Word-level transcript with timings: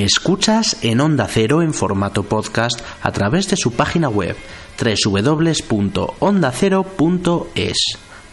Escuchas 0.00 0.82
en 0.82 1.00
Onda 1.00 1.26
Cero 1.28 1.60
en 1.60 1.74
formato 1.74 2.22
podcast 2.22 2.80
a 3.02 3.12
través 3.12 3.50
de 3.50 3.58
su 3.58 3.72
página 3.72 4.08
web 4.08 4.34
www.ondacero.es. 4.82 7.76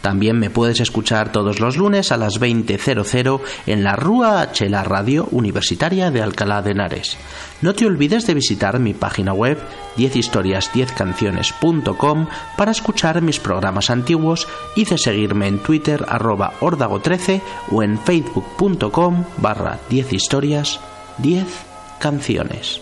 También 0.00 0.38
me 0.38 0.48
puedes 0.48 0.80
escuchar 0.80 1.30
todos 1.30 1.60
los 1.60 1.76
lunes 1.76 2.10
a 2.10 2.16
las 2.16 2.40
20.00 2.40 3.40
en 3.66 3.84
la 3.84 3.96
Rúa 3.96 4.40
H, 4.40 4.66
la 4.70 4.82
radio 4.82 5.28
universitaria 5.30 6.10
de 6.10 6.22
Alcalá 6.22 6.62
de 6.62 6.70
Henares. 6.70 7.18
No 7.60 7.74
te 7.74 7.84
olvides 7.84 8.26
de 8.26 8.32
visitar 8.32 8.78
mi 8.78 8.94
página 8.94 9.34
web 9.34 9.58
10historias10canciones.com 9.98 12.28
para 12.56 12.70
escuchar 12.70 13.20
mis 13.20 13.40
programas 13.40 13.90
antiguos 13.90 14.48
y 14.74 14.86
de 14.86 14.96
seguirme 14.96 15.48
en 15.48 15.58
Twitter 15.58 16.06
arroba 16.08 16.54
ordago13 16.60 17.42
o 17.72 17.82
en 17.82 17.98
facebook.com 17.98 19.24
barra 19.36 19.78
10historias 19.90 20.80
10 21.18 21.46
canciones. 21.98 22.80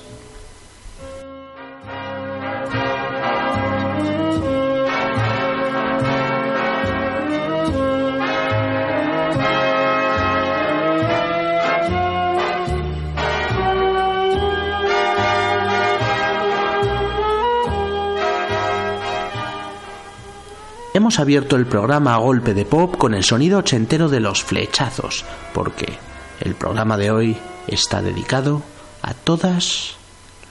Hemos 20.93 21.21
abierto 21.21 21.57
el 21.57 21.67
programa 21.67 22.15
a 22.15 22.19
golpe 22.19 22.55
de 22.55 22.65
pop 22.65 22.97
con 22.97 23.15
el 23.15 23.23
sonido 23.23 23.59
ochentero 23.59 24.09
de 24.09 24.21
los 24.21 24.43
flechazos, 24.43 25.25
porque 25.53 25.99
el 26.41 26.55
programa 26.55 26.97
de 26.97 27.11
hoy 27.11 27.37
está 27.69 28.03
dedicado 28.03 28.63
a 29.03 29.15
todas 29.15 29.97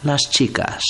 las 0.03 0.21
chicas. 0.29 0.83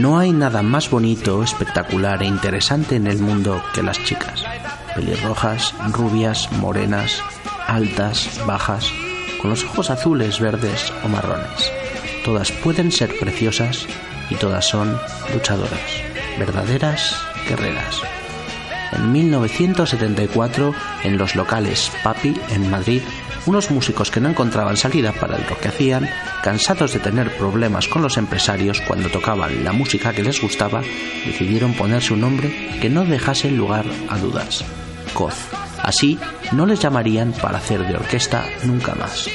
No 0.00 0.18
hay 0.18 0.32
nada 0.32 0.62
más 0.62 0.88
bonito, 0.88 1.42
espectacular 1.42 2.22
e 2.22 2.26
interesante 2.26 2.96
en 2.96 3.06
el 3.06 3.18
mundo 3.18 3.62
que 3.74 3.82
las 3.82 4.02
chicas. 4.02 4.42
Pelirrojas, 4.94 5.74
rubias, 5.92 6.50
morenas, 6.52 7.22
altas, 7.66 8.40
bajas, 8.46 8.90
con 9.42 9.50
los 9.50 9.62
ojos 9.62 9.90
azules, 9.90 10.40
verdes 10.40 10.90
o 11.04 11.08
marrones. 11.08 11.70
Todas 12.24 12.50
pueden 12.50 12.90
ser 12.90 13.14
preciosas 13.18 13.86
y 14.30 14.36
todas 14.36 14.66
son 14.66 14.98
luchadoras, 15.34 15.90
verdaderas 16.38 17.14
guerreras. 17.46 18.00
En 18.92 19.12
1974, 19.12 20.74
en 21.04 21.16
los 21.16 21.36
locales 21.36 21.90
Papi, 22.02 22.34
en 22.50 22.70
Madrid, 22.70 23.02
unos 23.46 23.70
músicos 23.70 24.10
que 24.10 24.20
no 24.20 24.28
encontraban 24.28 24.76
salida 24.76 25.12
para 25.12 25.38
lo 25.38 25.58
que 25.58 25.68
hacían, 25.68 26.08
cansados 26.42 26.92
de 26.92 27.00
tener 27.00 27.36
problemas 27.36 27.88
con 27.88 28.02
los 28.02 28.16
empresarios 28.16 28.80
cuando 28.82 29.08
tocaban 29.08 29.64
la 29.64 29.72
música 29.72 30.12
que 30.12 30.22
les 30.22 30.40
gustaba, 30.40 30.82
decidieron 31.24 31.74
ponerse 31.74 32.12
un 32.12 32.20
nombre 32.20 32.78
que 32.80 32.90
no 32.90 33.04
dejase 33.04 33.50
lugar 33.50 33.86
a 34.08 34.18
dudas. 34.18 34.64
Coz. 35.14 35.34
Así 35.82 36.18
no 36.52 36.66
les 36.66 36.80
llamarían 36.80 37.32
para 37.32 37.58
hacer 37.58 37.86
de 37.86 37.94
orquesta 37.94 38.44
nunca 38.64 38.94
más. 38.94 39.28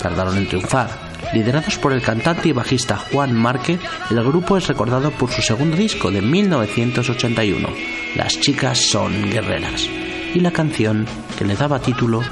Tardaron 0.00 0.38
en 0.38 0.48
triunfar. 0.48 1.11
Liderados 1.32 1.78
por 1.78 1.92
el 1.92 2.02
cantante 2.02 2.48
y 2.48 2.52
bajista 2.52 2.96
Juan 2.96 3.34
Márquez, 3.34 3.80
el 4.10 4.22
grupo 4.22 4.56
es 4.56 4.66
recordado 4.66 5.10
por 5.10 5.30
su 5.30 5.40
segundo 5.40 5.76
disco 5.76 6.10
de 6.10 6.20
1981, 6.20 7.68
Las 8.16 8.38
chicas 8.38 8.78
son 8.90 9.30
guerreras, 9.30 9.88
y 10.34 10.40
la 10.40 10.50
canción 10.50 11.06
que 11.38 11.44
le 11.44 11.56
daba 11.56 11.80
título 11.80 12.22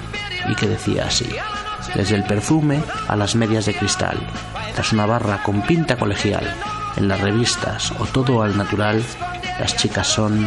y 0.48 0.54
que 0.54 0.66
decía 0.66 1.06
así, 1.06 1.28
desde 1.94 2.16
el 2.16 2.24
perfume 2.24 2.82
a 3.08 3.16
las 3.16 3.34
medias 3.36 3.66
de 3.66 3.74
cristal, 3.74 4.18
tras 4.74 4.92
una 4.92 5.06
barra 5.06 5.42
con 5.42 5.62
pinta 5.62 5.96
colegial, 5.96 6.54
en 6.96 7.08
las 7.08 7.20
revistas 7.20 7.92
o 7.98 8.04
todo 8.06 8.42
al 8.42 8.56
natural, 8.56 9.02
las 9.58 9.76
chicas 9.76 10.06
son 10.06 10.46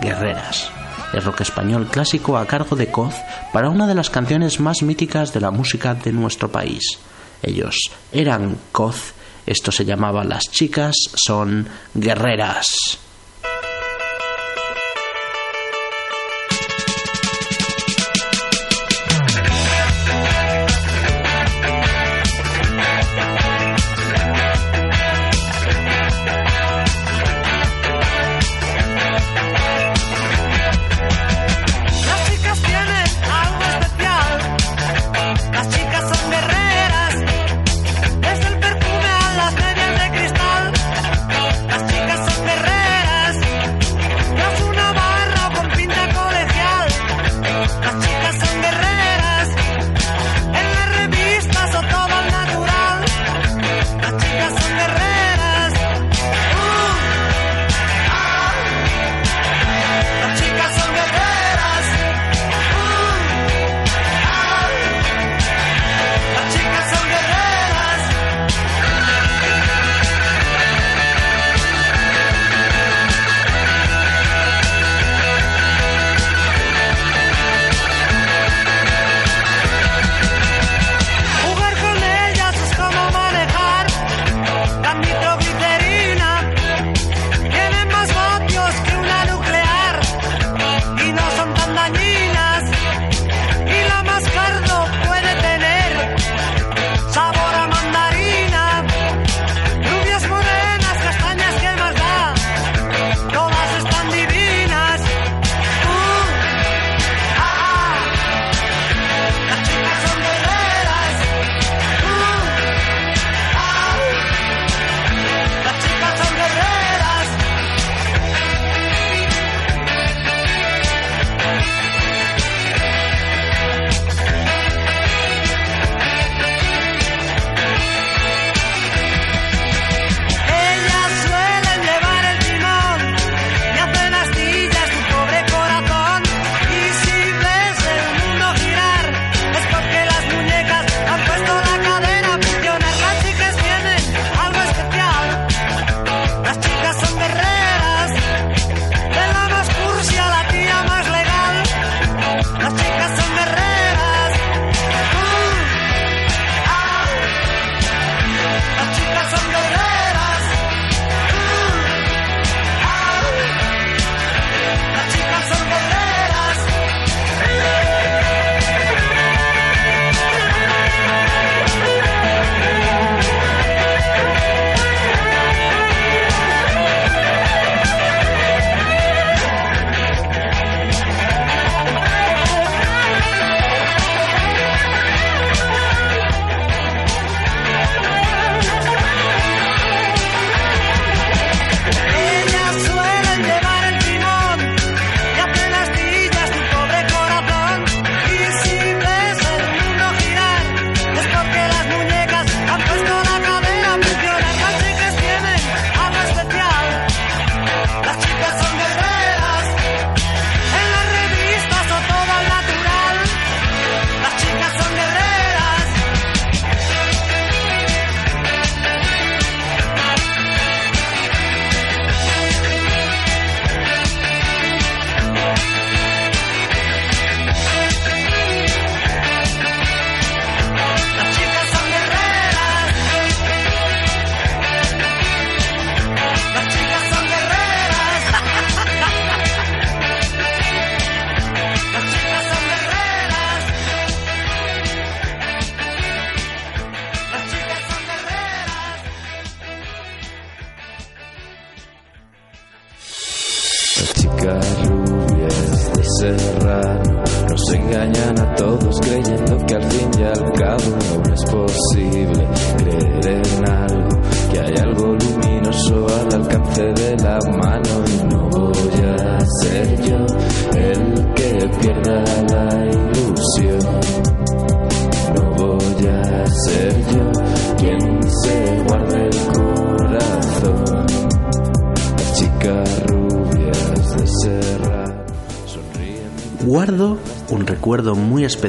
guerreras. 0.00 0.70
El 1.12 1.22
rock 1.22 1.42
español 1.42 1.86
clásico 1.86 2.36
a 2.36 2.46
cargo 2.46 2.76
de 2.76 2.90
Coz 2.90 3.14
para 3.52 3.70
una 3.70 3.86
de 3.86 3.94
las 3.94 4.10
canciones 4.10 4.60
más 4.60 4.82
míticas 4.82 5.32
de 5.32 5.40
la 5.40 5.50
música 5.50 5.94
de 5.94 6.12
nuestro 6.12 6.50
país. 6.50 6.98
Ellos 7.42 7.76
eran 8.12 8.58
Coz, 8.72 9.12
esto 9.46 9.72
se 9.72 9.84
llamaba 9.84 10.24
Las 10.24 10.44
chicas 10.44 10.94
son 11.14 11.66
guerreras. 11.94 12.66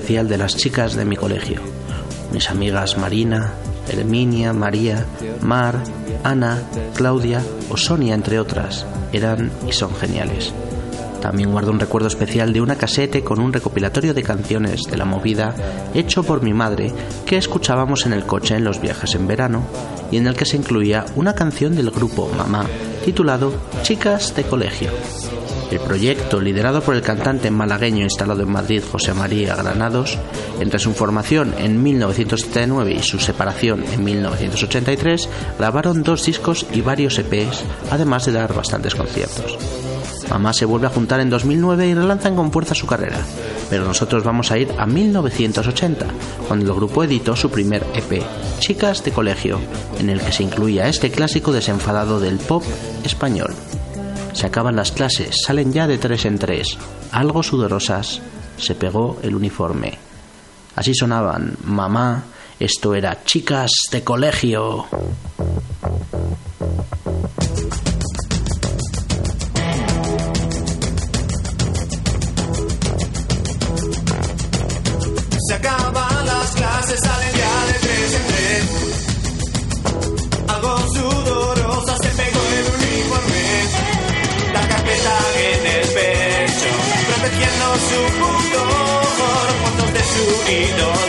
De 0.09 0.37
las 0.39 0.57
chicas 0.57 0.95
de 0.95 1.05
mi 1.05 1.15
colegio. 1.15 1.61
Mis 2.33 2.49
amigas 2.49 2.97
Marina, 2.97 3.53
Herminia, 3.87 4.53
María, 4.53 5.05
Mar, 5.41 5.83
Ana, 6.23 6.63
Claudia 6.95 7.43
o 7.69 7.77
Sonia, 7.77 8.15
entre 8.15 8.39
otras, 8.39 8.87
eran 9.13 9.51
y 9.67 9.71
son 9.71 9.93
geniales. 9.95 10.51
También 11.21 11.51
guardo 11.51 11.69
un 11.69 11.79
recuerdo 11.79 12.07
especial 12.07 12.53
de 12.53 12.61
una 12.61 12.75
casete 12.75 13.23
con 13.23 13.39
un 13.39 13.53
recopilatorio 13.53 14.15
de 14.15 14.23
canciones 14.23 14.81
de 14.89 14.97
la 14.97 15.05
movida 15.05 15.53
hecho 15.93 16.23
por 16.23 16.41
mi 16.41 16.53
madre 16.53 16.91
que 17.27 17.37
escuchábamos 17.37 18.07
en 18.07 18.13
el 18.13 18.25
coche 18.25 18.55
en 18.55 18.63
los 18.63 18.81
viajes 18.81 19.13
en 19.13 19.27
verano 19.27 19.61
y 20.11 20.17
en 20.17 20.25
el 20.25 20.35
que 20.35 20.45
se 20.45 20.57
incluía 20.57 21.05
una 21.15 21.35
canción 21.35 21.75
del 21.75 21.91
grupo 21.91 22.31
Mamá 22.35 22.65
titulado 23.05 23.53
Chicas 23.83 24.35
de 24.35 24.43
Colegio. 24.43 24.89
El 25.71 25.79
proyecto, 25.79 26.41
liderado 26.41 26.81
por 26.81 26.95
el 26.95 27.03
cantante 27.03 27.51
malagueño 27.51 28.03
instalado 28.03 28.41
en 28.41 28.51
Madrid 28.51 28.83
José 28.91 29.13
María 29.13 29.55
Granados, 29.55 30.17
entre 30.59 30.79
su 30.79 30.93
formación 30.93 31.53
en 31.59 31.83
1979 31.83 32.93
y 32.93 33.03
su 33.03 33.19
separación 33.19 33.83
en 33.91 34.03
1983, 34.03 35.29
grabaron 35.59 36.01
dos 36.01 36.25
discos 36.25 36.65
y 36.73 36.81
varios 36.81 37.19
EPs, 37.19 37.63
además 37.91 38.25
de 38.25 38.31
dar 38.31 38.53
bastantes 38.53 38.95
conciertos. 38.95 39.57
Mamá 40.29 40.53
se 40.53 40.65
vuelve 40.65 40.87
a 40.87 40.91
juntar 40.91 41.19
en 41.19 41.29
2009 41.29 41.87
y 41.87 41.93
relanzan 41.93 42.35
con 42.35 42.51
fuerza 42.51 42.75
su 42.75 42.85
carrera, 42.85 43.19
pero 43.69 43.85
nosotros 43.85 44.23
vamos 44.23 44.51
a 44.51 44.57
ir 44.57 44.69
a 44.77 44.85
1980, 44.85 46.05
cuando 46.47 46.71
el 46.71 46.77
grupo 46.77 47.03
editó 47.03 47.35
su 47.35 47.49
primer 47.49 47.83
EP, 47.93 48.23
Chicas 48.59 49.03
de 49.03 49.11
Colegio, 49.11 49.59
en 49.99 50.09
el 50.09 50.19
que 50.19 50.31
se 50.31 50.43
incluía 50.43 50.87
este 50.87 51.09
clásico 51.11 51.51
desenfadado 51.51 52.19
del 52.19 52.37
pop 52.37 52.63
español. 53.03 53.53
Se 54.33 54.45
acaban 54.45 54.75
las 54.75 54.91
clases, 54.91 55.35
salen 55.45 55.73
ya 55.73 55.87
de 55.87 55.97
tres 55.97 56.25
en 56.25 56.37
tres. 56.37 56.77
Algo 57.11 57.43
sudorosas, 57.43 58.21
se 58.57 58.75
pegó 58.75 59.17
el 59.21 59.35
uniforme. 59.35 59.97
Así 60.75 60.93
sonaban, 60.93 61.57
mamá, 61.63 62.23
esto 62.59 62.93
era 62.95 63.23
chicas 63.23 63.71
de 63.91 64.03
colegio. 64.03 64.85
see 90.49 90.65
door 90.77 91.08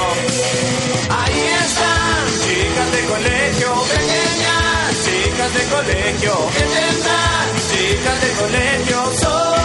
que 5.53 6.63
tendrán 6.63 7.47
chicas 7.69 8.21
de 8.21 8.31
colegio. 8.39 9.11
sola, 9.19 9.60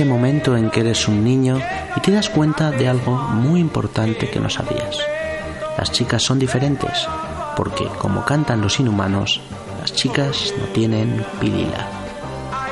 Ese 0.00 0.08
momento 0.08 0.56
en 0.56 0.70
que 0.70 0.80
eres 0.80 1.08
un 1.08 1.22
niño 1.22 1.60
y 1.94 2.00
te 2.00 2.10
das 2.10 2.30
cuenta 2.30 2.70
de 2.70 2.88
algo 2.88 3.18
muy 3.18 3.60
importante 3.60 4.30
que 4.30 4.40
no 4.40 4.48
sabías. 4.48 4.96
Las 5.76 5.92
chicas 5.92 6.22
son 6.22 6.38
diferentes, 6.38 7.06
porque 7.54 7.84
como 7.98 8.24
cantan 8.24 8.62
los 8.62 8.80
inhumanos, 8.80 9.42
las 9.78 9.92
chicas 9.92 10.54
no 10.58 10.64
tienen 10.68 11.22
pilila. 11.38 11.86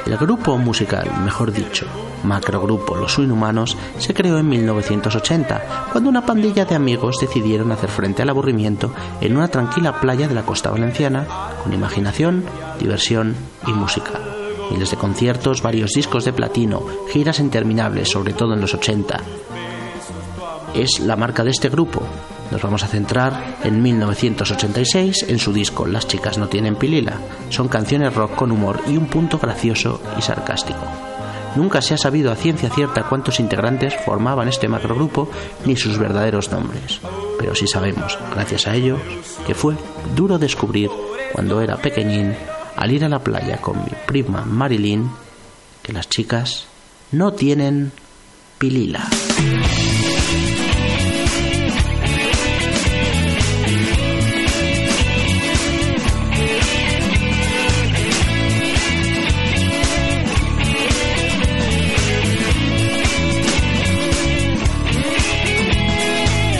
El 0.06 0.16
grupo 0.16 0.56
musical, 0.56 1.06
mejor 1.22 1.52
dicho, 1.52 1.84
macrogrupo 2.24 2.96
Los 2.96 3.18
Inhumanos, 3.18 3.76
se 3.98 4.14
creó 4.14 4.38
en 4.38 4.48
1980, 4.48 5.88
cuando 5.92 6.08
una 6.08 6.24
pandilla 6.24 6.64
de 6.64 6.76
amigos 6.76 7.18
decidieron 7.20 7.72
hacer 7.72 7.90
frente 7.90 8.22
al 8.22 8.30
aburrimiento 8.30 8.90
en 9.20 9.36
una 9.36 9.48
tranquila 9.48 10.00
playa 10.00 10.28
de 10.28 10.34
la 10.34 10.46
costa 10.46 10.70
valenciana, 10.70 11.26
con 11.62 11.74
imaginación, 11.74 12.42
diversión 12.78 13.36
y 13.66 13.74
música. 13.74 14.27
Miles 14.70 14.90
de 14.90 14.96
conciertos, 14.96 15.62
varios 15.62 15.92
discos 15.92 16.24
de 16.24 16.32
platino, 16.32 16.82
giras 17.10 17.40
interminables, 17.40 18.08
sobre 18.08 18.32
todo 18.32 18.54
en 18.54 18.60
los 18.60 18.74
80. 18.74 19.20
Es 20.74 21.00
la 21.00 21.16
marca 21.16 21.44
de 21.44 21.50
este 21.50 21.68
grupo. 21.68 22.02
Nos 22.50 22.62
vamos 22.62 22.82
a 22.82 22.88
centrar 22.88 23.58
en 23.64 23.82
1986 23.82 25.26
en 25.28 25.38
su 25.38 25.52
disco 25.52 25.86
Las 25.86 26.06
chicas 26.06 26.38
no 26.38 26.48
tienen 26.48 26.76
pilila. 26.76 27.18
Son 27.50 27.68
canciones 27.68 28.14
rock 28.14 28.34
con 28.34 28.52
humor 28.52 28.80
y 28.86 28.96
un 28.96 29.06
punto 29.06 29.38
gracioso 29.38 30.00
y 30.16 30.22
sarcástico. 30.22 30.80
Nunca 31.56 31.82
se 31.82 31.94
ha 31.94 31.98
sabido 31.98 32.30
a 32.30 32.36
ciencia 32.36 32.70
cierta 32.70 33.04
cuántos 33.04 33.40
integrantes 33.40 33.94
formaban 34.04 34.48
este 34.48 34.68
macrogrupo 34.68 35.28
ni 35.64 35.76
sus 35.76 35.98
verdaderos 35.98 36.52
nombres, 36.52 37.00
pero 37.38 37.54
sí 37.54 37.66
sabemos, 37.66 38.18
gracias 38.32 38.66
a 38.66 38.74
ellos, 38.74 39.00
que 39.46 39.54
fue 39.54 39.74
duro 40.14 40.38
descubrir 40.38 40.90
cuando 41.32 41.60
era 41.60 41.76
pequeñín 41.76 42.36
al 42.78 42.92
ir 42.92 43.04
a 43.04 43.08
la 43.08 43.18
playa 43.18 43.56
con 43.60 43.76
mi 43.82 43.90
prima 44.06 44.44
Marilyn 44.44 45.10
que 45.82 45.92
las 45.92 46.08
chicas 46.08 46.66
no 47.10 47.32
tienen 47.32 47.90
pilila. 48.56 49.08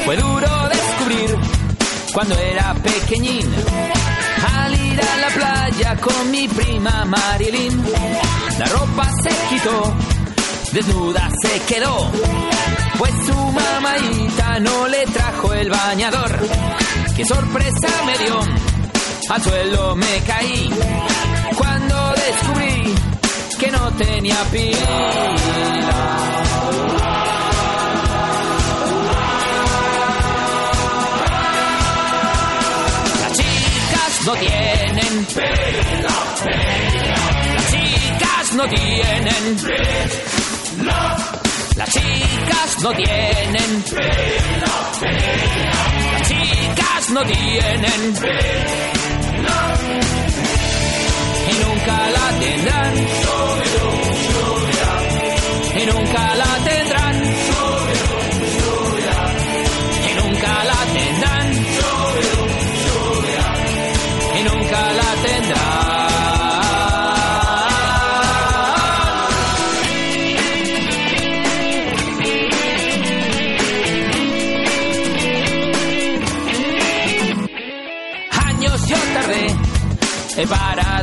Fue 0.04 0.16
duro 0.16 0.68
descubrir 0.68 1.36
cuando 2.12 2.34
era 2.36 2.74
pequeñín. 2.74 3.97
Con 6.00 6.30
mi 6.30 6.48
prima 6.48 7.04
Marilyn, 7.04 7.82
la 8.58 8.64
ropa 8.66 9.10
se 9.22 9.30
quitó, 9.48 9.94
desnuda 10.72 11.28
se 11.42 11.60
quedó. 11.62 12.10
Pues 12.98 13.12
su 13.26 13.34
mamaita 13.34 14.60
no 14.60 14.88
le 14.88 15.04
trajo 15.06 15.52
el 15.52 15.70
bañador. 15.70 16.38
Qué 17.16 17.24
sorpresa 17.24 17.88
me 18.06 18.18
dio, 18.18 18.40
al 19.30 19.42
suelo 19.42 19.96
me 19.96 20.20
caí. 20.26 20.70
Cuando 21.56 22.14
descubrí 22.14 22.94
que 23.58 23.70
no 23.70 23.90
tenía 23.92 24.36
pila. 24.50 26.57
No 34.24 34.34
tienen 34.34 35.26
pelo, 35.34 36.08
Las 37.54 37.70
chicas 37.70 38.52
no 38.54 38.68
tienen 38.68 39.56
Las 41.76 41.90
chicas 41.90 42.82
no 42.82 42.92
tienen 42.92 43.84
Las 46.12 46.28
chicas 46.28 47.10
no 47.10 47.22
tienen 47.24 48.14
Y 51.50 51.52
nunca 51.64 52.10
la 52.10 52.40
tendrán. 52.40 52.94
Y 55.74 55.86
nunca 55.86 56.34
la 56.34 56.64
tendrán 56.64 56.87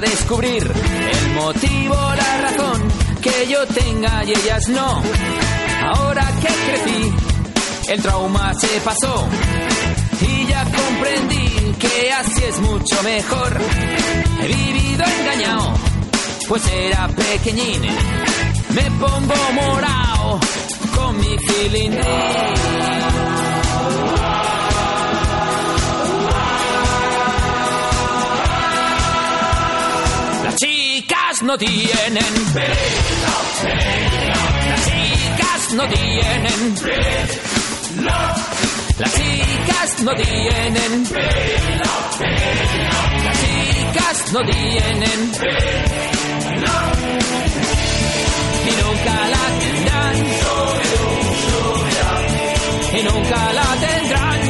descubrir 0.06 0.64
el 0.64 1.34
motivo, 1.34 1.96
la 1.96 2.42
razón 2.42 2.82
que 3.22 3.48
yo 3.48 3.66
tenga 3.68 4.24
y 4.24 4.32
ellas 4.32 4.68
no. 4.70 5.02
Ahora 5.94 6.26
que 6.42 6.48
crecí, 6.48 7.14
el 7.90 8.02
trauma 8.02 8.54
se 8.54 8.80
pasó 8.82 9.28
y 10.22 10.48
ya 10.48 10.64
comprendí 10.64 11.74
que 11.80 12.12
así 12.12 12.44
es 12.44 12.60
mucho 12.60 13.04
mejor. 13.04 13.60
He 14.42 14.48
vivido 14.48 15.04
engañado, 15.20 15.74
pues 16.48 16.64
era 16.68 17.08
pequeñín. 17.08 17.82
Me 18.74 18.92
pongo 19.00 19.36
morao 19.54 20.40
con 20.96 21.18
mi 21.18 21.38
cilindrín. 21.48 23.25
No 31.56 31.60
tienen 31.60 32.34
Las 34.68 34.86
chicas 34.86 35.74
no 35.74 35.88
tienen 35.88 36.76
Las 39.00 39.14
chicas 39.16 40.02
no 40.04 40.16
tienen 40.16 41.04
Las 43.24 43.40
chicas 43.40 44.34
no 44.34 44.42
tienen 44.46 45.32
Y 48.66 48.72
nunca 48.82 49.16
la 49.30 49.44
tendrán. 49.60 50.16
Y 52.92 53.04
nunca 53.04 53.54
la 53.54 53.68
tendrán. 53.80 54.42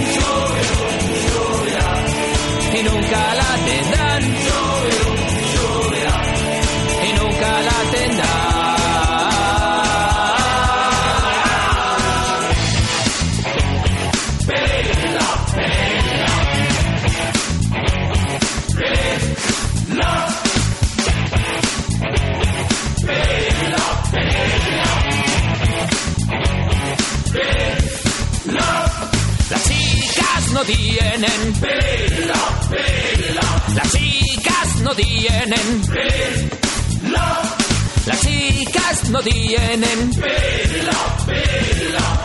Y 2.74 2.84
nunca 2.84 3.35
la 3.35 3.35
no 30.56 30.63
tienen 30.63 31.54
Las 33.76 33.91
chicas 33.91 34.82
no 34.84 34.96
tienen 34.96 35.82
Las 38.06 38.22
chicas 38.22 39.10
no 39.10 39.20
tienen 39.20 40.12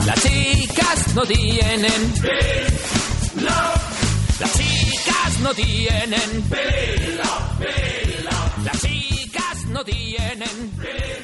Las 0.07 0.23
chicas 0.23 1.14
no 1.16 1.25
tienen 1.25 2.14
Las 4.38 4.53
chicas 4.53 5.40
no 5.43 5.53
tienen 5.53 6.45
Las 8.64 8.81
chicas 8.81 9.66
no 9.73 9.85
tienen 9.85 11.19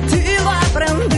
de 0.00 1.08
ti 1.08 1.13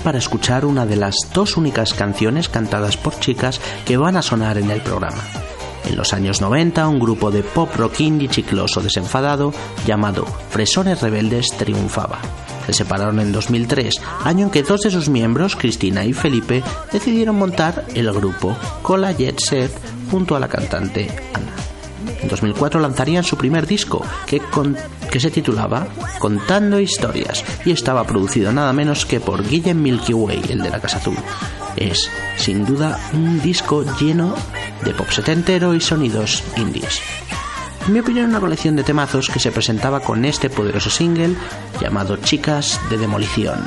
para 0.00 0.18
escuchar 0.18 0.64
una 0.64 0.86
de 0.86 0.96
las 0.96 1.14
dos 1.32 1.56
únicas 1.56 1.94
canciones 1.94 2.48
cantadas 2.48 2.96
por 2.96 3.18
chicas 3.20 3.60
que 3.84 3.96
van 3.96 4.16
a 4.16 4.22
sonar 4.22 4.58
en 4.58 4.70
el 4.70 4.80
programa. 4.80 5.22
En 5.86 5.96
los 5.96 6.12
años 6.12 6.40
90, 6.40 6.86
un 6.88 6.98
grupo 7.00 7.30
de 7.30 7.42
pop 7.42 7.74
rock 7.76 8.00
indie 8.00 8.28
chicloso 8.28 8.80
desenfadado 8.80 9.52
llamado 9.86 10.24
Fresones 10.50 11.00
Rebeldes 11.00 11.48
triunfaba. 11.56 12.18
Se 12.66 12.72
separaron 12.74 13.18
en 13.20 13.32
2003, 13.32 13.94
año 14.24 14.44
en 14.46 14.50
que 14.50 14.62
dos 14.62 14.82
de 14.82 14.90
sus 14.90 15.08
miembros, 15.08 15.56
Cristina 15.56 16.04
y 16.04 16.12
Felipe, 16.12 16.62
decidieron 16.92 17.36
montar 17.36 17.86
el 17.94 18.12
grupo 18.12 18.56
Cola 18.82 19.12
Jet 19.12 19.40
Set 19.40 19.72
junto 20.10 20.36
a 20.36 20.40
la 20.40 20.48
cantante 20.48 21.08
Ana. 21.34 21.52
En 22.22 22.28
2004 22.28 22.78
lanzarían 22.80 23.24
su 23.24 23.36
primer 23.36 23.66
disco, 23.66 24.04
que, 24.26 24.38
con- 24.40 24.76
que 25.10 25.20
se 25.20 25.30
titulaba 25.30 25.88
Contando 26.18 26.78
Historias, 26.80 27.44
y 27.64 27.72
estaba 27.72 28.04
producido 28.04 28.52
nada 28.52 28.72
menos 28.72 29.04
que 29.04 29.20
por 29.20 29.46
Guillem 29.46 29.82
Milky 29.82 30.14
Way, 30.14 30.42
el 30.50 30.62
de 30.62 30.70
la 30.70 30.80
Casa 30.80 30.98
Azul. 30.98 31.16
Es, 31.76 32.10
sin 32.36 32.64
duda, 32.64 32.98
un 33.12 33.40
disco 33.40 33.84
lleno 33.98 34.34
de 34.84 34.94
pop 34.94 35.10
setentero 35.10 35.74
y 35.74 35.80
sonidos 35.80 36.42
indies. 36.56 37.00
En 37.86 37.94
mi 37.94 38.00
opinión, 38.00 38.30
una 38.30 38.40
colección 38.40 38.76
de 38.76 38.84
temazos 38.84 39.28
que 39.30 39.40
se 39.40 39.50
presentaba 39.50 40.00
con 40.00 40.24
este 40.24 40.50
poderoso 40.50 40.90
single 40.90 41.34
llamado 41.80 42.16
Chicas 42.16 42.78
de 42.90 42.98
Demolición. 42.98 43.58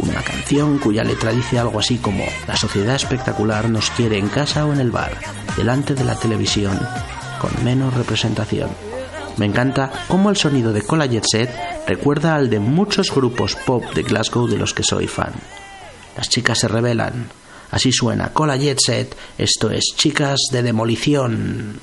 Una 0.00 0.22
canción 0.22 0.78
cuya 0.78 1.02
letra 1.02 1.32
dice 1.32 1.58
algo 1.58 1.80
así 1.80 1.98
como 1.98 2.24
La 2.46 2.56
sociedad 2.56 2.94
espectacular 2.94 3.68
nos 3.68 3.90
quiere 3.90 4.18
en 4.18 4.28
casa 4.28 4.64
o 4.64 4.72
en 4.72 4.80
el 4.80 4.92
bar, 4.92 5.12
delante 5.56 5.94
de 5.94 6.04
la 6.04 6.14
televisión, 6.14 6.78
con 7.40 7.64
menos 7.64 7.94
representación. 7.94 8.87
Me 9.38 9.46
encanta 9.46 9.90
cómo 10.08 10.30
el 10.30 10.36
sonido 10.36 10.72
de 10.72 10.82
Cola 10.82 11.06
Jet 11.06 11.24
Set 11.30 11.50
recuerda 11.86 12.34
al 12.34 12.50
de 12.50 12.58
muchos 12.58 13.14
grupos 13.14 13.54
pop 13.54 13.84
de 13.94 14.02
Glasgow 14.02 14.48
de 14.48 14.58
los 14.58 14.74
que 14.74 14.82
soy 14.82 15.06
fan. 15.06 15.32
Las 16.16 16.28
chicas 16.28 16.58
se 16.58 16.66
rebelan. 16.68 17.28
Así 17.70 17.92
suena 17.92 18.32
Cola 18.32 18.56
Jet 18.56 18.78
Set, 18.84 19.16
esto 19.38 19.70
es 19.70 19.92
Chicas 19.96 20.40
de 20.50 20.62
Demolición. 20.62 21.80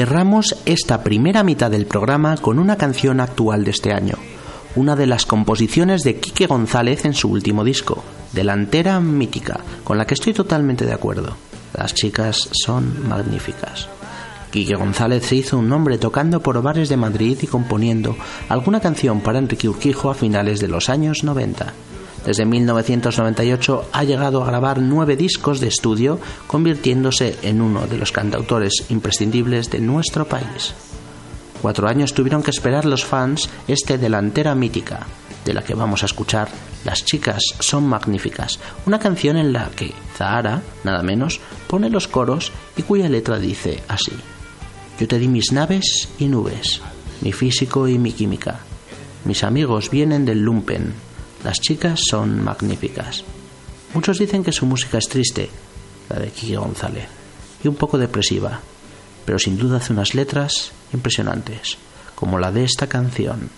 Cerramos 0.00 0.56
esta 0.64 1.04
primera 1.04 1.44
mitad 1.44 1.70
del 1.70 1.84
programa 1.84 2.34
con 2.38 2.58
una 2.58 2.76
canción 2.76 3.20
actual 3.20 3.64
de 3.64 3.72
este 3.72 3.92
año, 3.92 4.14
una 4.74 4.96
de 4.96 5.04
las 5.04 5.26
composiciones 5.26 6.04
de 6.04 6.16
Quique 6.16 6.46
González 6.46 7.04
en 7.04 7.12
su 7.12 7.28
último 7.28 7.64
disco, 7.64 8.02
Delantera 8.32 8.98
Mítica, 8.98 9.60
con 9.84 9.98
la 9.98 10.06
que 10.06 10.14
estoy 10.14 10.32
totalmente 10.32 10.86
de 10.86 10.94
acuerdo. 10.94 11.36
Las 11.76 11.92
chicas 11.92 12.48
son 12.64 13.10
magníficas. 13.10 13.90
Quique 14.50 14.74
González 14.74 15.26
se 15.26 15.36
hizo 15.36 15.58
un 15.58 15.68
nombre 15.68 15.98
tocando 15.98 16.40
por 16.40 16.62
bares 16.62 16.88
de 16.88 16.96
Madrid 16.96 17.36
y 17.42 17.46
componiendo 17.46 18.16
alguna 18.48 18.80
canción 18.80 19.20
para 19.20 19.38
Enrique 19.38 19.68
Urquijo 19.68 20.10
a 20.10 20.14
finales 20.14 20.60
de 20.60 20.68
los 20.68 20.88
años 20.88 21.24
90. 21.24 21.74
Desde 22.24 22.44
1998 22.44 23.88
ha 23.92 24.04
llegado 24.04 24.42
a 24.42 24.46
grabar 24.46 24.80
nueve 24.80 25.16
discos 25.16 25.58
de 25.60 25.68
estudio, 25.68 26.18
convirtiéndose 26.46 27.38
en 27.42 27.62
uno 27.62 27.86
de 27.86 27.96
los 27.96 28.12
cantautores 28.12 28.84
imprescindibles 28.90 29.70
de 29.70 29.80
nuestro 29.80 30.26
país. 30.26 30.74
Cuatro 31.62 31.88
años 31.88 32.14
tuvieron 32.14 32.42
que 32.42 32.50
esperar 32.50 32.84
los 32.84 33.04
fans 33.04 33.48
este 33.68 33.98
delantera 33.98 34.54
mítica, 34.54 35.06
de 35.44 35.54
la 35.54 35.62
que 35.62 35.74
vamos 35.74 36.02
a 36.02 36.06
escuchar 36.06 36.48
Las 36.84 37.04
chicas 37.04 37.42
son 37.58 37.86
magníficas, 37.86 38.58
una 38.86 38.98
canción 38.98 39.36
en 39.36 39.52
la 39.52 39.70
que 39.70 39.92
Zahara, 40.16 40.62
nada 40.84 41.02
menos, 41.02 41.40
pone 41.66 41.90
los 41.90 42.08
coros 42.08 42.52
y 42.76 42.82
cuya 42.82 43.08
letra 43.08 43.38
dice 43.38 43.82
así. 43.88 44.12
Yo 44.98 45.06
te 45.08 45.18
di 45.18 45.28
mis 45.28 45.52
naves 45.52 46.08
y 46.18 46.26
nubes, 46.26 46.80
mi 47.20 47.32
físico 47.32 47.88
y 47.88 47.98
mi 47.98 48.12
química. 48.12 48.60
Mis 49.24 49.44
amigos 49.44 49.90
vienen 49.90 50.24
del 50.24 50.40
lumpen, 50.40 50.94
las 51.44 51.60
chicas 51.60 52.00
son 52.08 52.42
magníficas. 52.42 53.24
Muchos 53.94 54.18
dicen 54.18 54.44
que 54.44 54.52
su 54.52 54.66
música 54.66 54.98
es 54.98 55.08
triste, 55.08 55.50
la 56.08 56.18
de 56.18 56.30
Kiki 56.30 56.54
González, 56.54 57.06
y 57.62 57.68
un 57.68 57.74
poco 57.74 57.98
depresiva, 57.98 58.60
pero 59.24 59.38
sin 59.38 59.56
duda 59.56 59.78
hace 59.78 59.92
unas 59.92 60.14
letras 60.14 60.72
impresionantes, 60.92 61.76
como 62.14 62.38
la 62.38 62.52
de 62.52 62.64
esta 62.64 62.86
canción. 62.86 63.50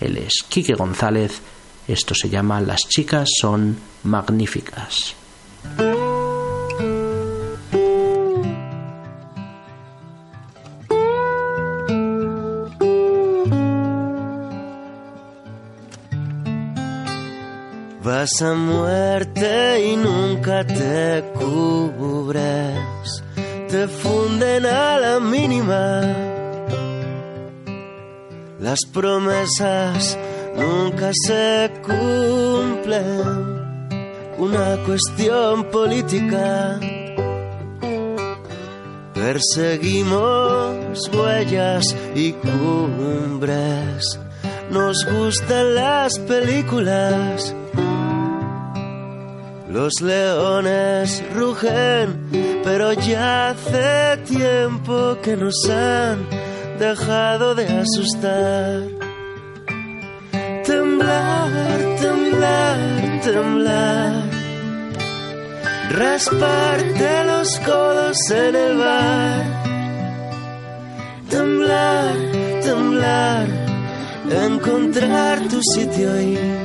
Él 0.00 0.16
es 0.18 0.44
Quique 0.48 0.74
González, 0.74 1.40
esto 1.86 2.14
se 2.14 2.28
llama 2.28 2.60
Las 2.60 2.80
chicas 2.88 3.28
son 3.40 3.76
magníficas. 4.04 5.14
Vas 18.24 18.40
a 18.40 18.54
muerte 18.54 19.86
y 19.86 19.96
nunca 19.96 20.66
te 20.66 21.22
cubres, 21.34 23.22
te 23.68 23.86
funden 23.86 24.64
a 24.64 24.98
la 24.98 25.20
mínima. 25.20 26.00
Las 28.60 28.78
promesas 28.94 30.16
nunca 30.56 31.10
se 31.26 31.70
cumplen, 31.82 33.20
una 34.38 34.78
cuestión 34.86 35.64
política. 35.64 36.80
Perseguimos 39.12 41.10
huellas 41.12 41.94
y 42.14 42.32
cumbres, 42.32 44.18
nos 44.70 45.04
gustan 45.04 45.74
las 45.74 46.18
películas 46.20 47.54
los 49.74 50.00
leones 50.00 51.20
rugen, 51.34 52.60
pero 52.62 52.92
ya 52.92 53.50
hace 53.50 54.18
tiempo 54.24 55.18
que 55.20 55.36
nos 55.36 55.68
han 55.68 56.28
dejado 56.78 57.56
de 57.56 57.66
asustar. 57.66 58.82
Temblar, 60.64 61.50
temblar, 62.00 63.20
temblar. 63.24 64.22
Rasparte 65.90 67.24
los 67.24 67.58
codos 67.58 68.30
en 68.30 68.54
el 68.54 68.76
bar. 68.78 69.44
Temblar, 71.28 72.14
temblar. 72.62 73.46
Encontrar 74.30 75.48
tu 75.48 75.60
sitio 75.74 76.12
ahí 76.12 76.63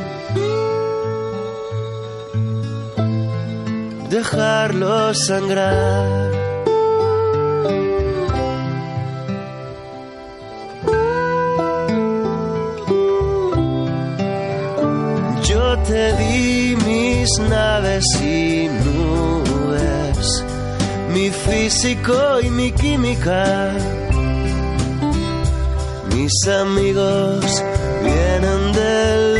dejarlo 4.10 5.14
sangrar. 5.14 6.32
Yo 15.44 15.78
te 15.88 16.14
di 16.18 16.76
mis 16.88 17.30
naves 17.50 18.06
y 18.22 18.68
nubes, 18.84 20.44
mi 21.14 21.30
físico 21.30 22.40
y 22.42 22.50
mi 22.50 22.72
química. 22.72 23.74
Mis 26.16 26.48
amigos 26.48 27.64
vienen 28.04 28.74
del 28.74 29.39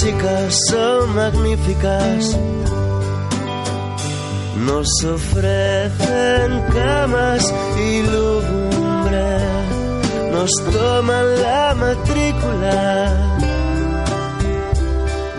chicas 0.00 0.56
son 0.68 1.14
magníficas. 1.14 2.38
Nos 4.66 4.88
ofrecen 5.04 6.50
camas 6.72 7.54
y 7.76 8.02
lumbre, 8.02 9.38
nos 10.32 10.50
toman 10.72 11.42
la 11.42 11.74
matrícula. 11.74 13.38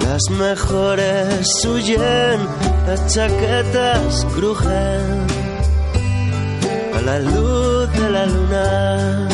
Las 0.06 0.24
mejores 0.32 1.66
huyen, 1.66 2.40
las 2.88 3.14
chaquetas 3.14 4.26
crujen 4.36 5.28
a 6.98 7.02
la 7.02 7.20
luz 7.20 7.92
de 7.94 8.10
la 8.10 8.26
luna. 8.26 9.29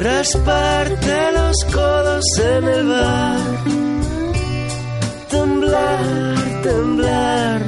Rasparte 0.00 1.32
los 1.32 1.56
codos 1.72 2.24
en 2.38 2.64
el 2.64 2.88
bar, 2.88 3.40
temblar, 5.28 6.62
temblar, 6.62 7.60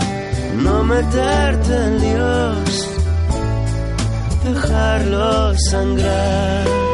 no 0.63 0.83
meterte 0.85 1.75
en 1.75 2.01
Dios, 2.01 2.89
dejarlo 4.45 5.55
sangrar. 5.71 6.92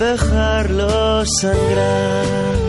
Dejarlo 0.00 1.24
sangrar. 1.40 2.59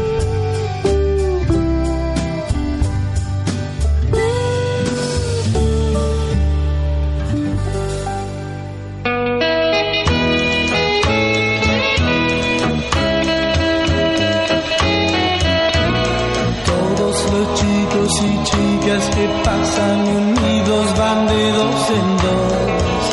Chicos 17.53 18.21
y 18.21 18.43
chicas 18.43 19.09
que 19.15 19.27
pasan 19.43 19.99
unidos 20.07 20.97
van 20.97 21.27
de 21.27 21.51
dos 21.51 21.89
en 21.89 22.17
dos. 22.17 23.03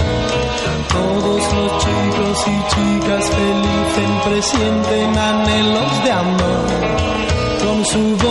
Todos 0.89 1.43
los 1.55 1.71
chicos 1.85 2.39
y 2.47 2.57
chicas 2.75 3.25
felices 3.31 4.11
presienten 4.25 5.19
anhelos 5.19 6.05
de 6.05 6.11
amor 6.13 6.67
con 7.65 7.85
su 7.85 8.17
voz, 8.17 8.28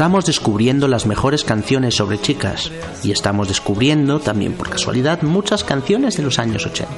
estamos 0.00 0.24
descubriendo 0.24 0.88
las 0.88 1.04
mejores 1.04 1.44
canciones 1.44 1.96
sobre 1.96 2.18
chicas 2.18 2.72
y 3.04 3.10
estamos 3.10 3.48
descubriendo 3.48 4.18
también 4.18 4.54
por 4.54 4.70
casualidad 4.70 5.20
muchas 5.20 5.62
canciones 5.62 6.16
de 6.16 6.22
los 6.22 6.38
años 6.38 6.64
80. 6.64 6.90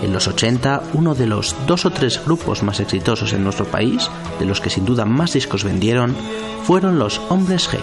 En 0.00 0.10
los 0.10 0.26
80, 0.26 0.84
uno 0.94 1.14
de 1.14 1.26
los 1.26 1.54
dos 1.66 1.84
o 1.84 1.90
tres 1.90 2.24
grupos 2.24 2.62
más 2.62 2.80
exitosos 2.80 3.34
en 3.34 3.44
nuestro 3.44 3.66
país, 3.66 4.08
de 4.38 4.46
los 4.46 4.62
que 4.62 4.70
sin 4.70 4.86
duda 4.86 5.04
más 5.04 5.34
discos 5.34 5.64
vendieron, 5.64 6.16
fueron 6.62 6.98
los 6.98 7.20
Hombres 7.28 7.68
G. 7.68 7.78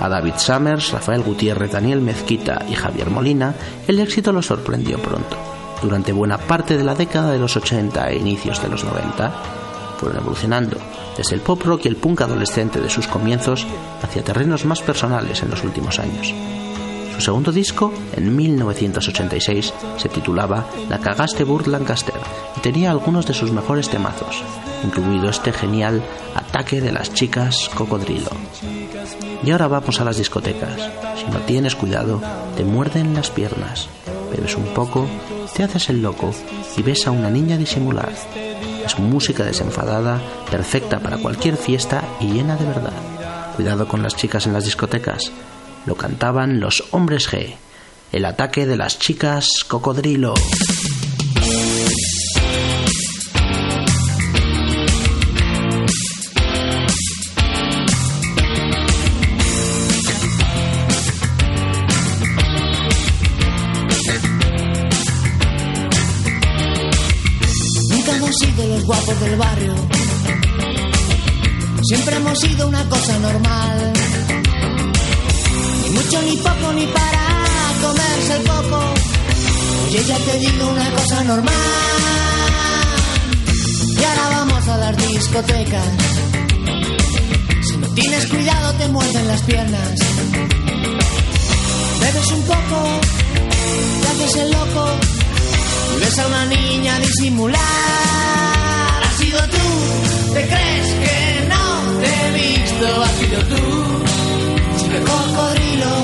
A 0.00 0.08
David 0.08 0.34
Summers, 0.36 0.92
Rafael 0.92 1.24
Gutiérrez, 1.24 1.72
Daniel 1.72 2.00
Mezquita 2.00 2.64
y 2.70 2.74
Javier 2.76 3.10
Molina, 3.10 3.52
el 3.88 3.98
éxito 3.98 4.30
los 4.30 4.46
sorprendió 4.46 5.00
pronto. 5.00 5.36
Durante 5.82 6.12
buena 6.12 6.38
parte 6.38 6.78
de 6.78 6.84
la 6.84 6.94
década 6.94 7.32
de 7.32 7.40
los 7.40 7.56
80 7.56 8.10
e 8.10 8.16
inicios 8.16 8.62
de 8.62 8.68
los 8.68 8.84
90, 8.84 9.32
fueron 9.98 10.18
evolucionando 10.18 10.78
desde 11.16 11.34
el 11.34 11.40
pop 11.40 11.62
rock 11.62 11.84
y 11.84 11.88
el 11.88 11.96
punk 11.96 12.22
adolescente 12.22 12.80
de 12.80 12.90
sus 12.90 13.06
comienzos 13.06 13.66
hacia 14.02 14.24
terrenos 14.24 14.64
más 14.64 14.82
personales 14.82 15.42
en 15.42 15.50
los 15.50 15.64
últimos 15.64 15.98
años. 15.98 16.34
Su 17.16 17.22
segundo 17.22 17.50
disco, 17.50 17.94
en 18.14 18.36
1986, 18.36 19.72
se 19.96 20.08
titulaba 20.10 20.66
La 20.90 20.98
cagaste 20.98 21.44
Burt 21.44 21.66
Lancaster 21.66 22.14
y 22.58 22.60
tenía 22.60 22.90
algunos 22.90 23.26
de 23.26 23.32
sus 23.32 23.52
mejores 23.52 23.88
temazos, 23.88 24.42
incluido 24.84 25.30
este 25.30 25.50
genial 25.50 26.02
Ataque 26.34 26.82
de 26.82 26.92
las 26.92 27.14
chicas 27.14 27.70
cocodrilo. 27.74 28.28
Y 29.42 29.50
ahora 29.50 29.68
vamos 29.68 29.98
a 29.98 30.04
las 30.04 30.18
discotecas. 30.18 30.90
Si 31.16 31.24
no 31.32 31.38
tienes 31.40 31.74
cuidado, 31.74 32.20
te 32.54 32.64
muerden 32.64 33.14
las 33.14 33.30
piernas. 33.30 33.88
Bebes 34.30 34.54
un 34.54 34.66
poco, 34.74 35.06
te 35.54 35.62
haces 35.62 35.88
el 35.88 36.02
loco 36.02 36.32
y 36.76 36.82
ves 36.82 37.06
a 37.06 37.12
una 37.12 37.30
niña 37.30 37.56
disimular. 37.56 38.12
Es 38.86 39.00
música 39.00 39.44
desenfadada, 39.44 40.22
perfecta 40.48 41.00
para 41.00 41.18
cualquier 41.18 41.56
fiesta 41.56 42.04
y 42.20 42.28
llena 42.28 42.54
de 42.56 42.66
verdad. 42.66 42.92
Cuidado 43.56 43.88
con 43.88 44.00
las 44.00 44.14
chicas 44.14 44.46
en 44.46 44.52
las 44.52 44.64
discotecas. 44.64 45.32
Lo 45.86 45.96
cantaban 45.96 46.60
los 46.60 46.84
hombres 46.92 47.28
G. 47.28 47.56
El 48.12 48.24
ataque 48.24 48.64
de 48.64 48.76
las 48.76 49.00
chicas 49.00 49.64
cocodrilo. 49.66 50.34
Sido 68.56 68.68
los 68.68 68.84
guapos 68.86 69.20
del 69.20 69.36
barrio. 69.36 69.74
Siempre 71.82 72.16
hemos 72.16 72.38
sido 72.38 72.68
una 72.68 72.88
cosa 72.88 73.18
normal. 73.18 73.92
Ni 75.82 75.90
mucho 75.90 76.22
ni 76.22 76.36
poco 76.38 76.72
ni 76.72 76.86
para 76.86 77.26
comerse 77.82 78.36
el 78.36 78.42
coco. 78.44 78.94
Oye, 79.86 80.04
ya 80.04 80.16
te 80.16 80.38
digo 80.38 80.68
una 80.70 80.90
cosa 80.90 81.24
normal. 81.24 81.54
Y 83.98 84.04
ahora 84.04 84.28
vamos 84.38 84.68
a 84.68 84.76
las 84.78 84.96
discotecas. 84.96 85.88
Si 87.60 87.76
no 87.76 87.88
tienes 87.88 88.26
cuidado 88.26 88.72
te 88.78 88.88
muerden 88.88 89.28
las 89.28 89.42
piernas. 89.42 89.98
Bebes 92.00 92.26
un 92.32 92.42
poco, 92.42 93.00
te 94.00 94.08
haces 94.08 94.36
el 94.36 94.50
loco. 94.50 94.86
Ves 96.00 96.18
a 96.18 96.26
una 96.26 96.46
niña 96.46 96.98
disimular. 97.00 98.15
Sido 99.36 99.48
tú, 99.48 100.32
te 100.32 100.48
crees 100.48 100.88
que 101.04 101.46
no 101.48 102.00
te 102.00 102.08
he 102.08 102.30
visto. 102.32 103.02
Has 103.02 103.12
sido 103.18 103.38
tú, 103.52 103.62
chica 104.78 104.98
cocodrilo. 105.00 105.94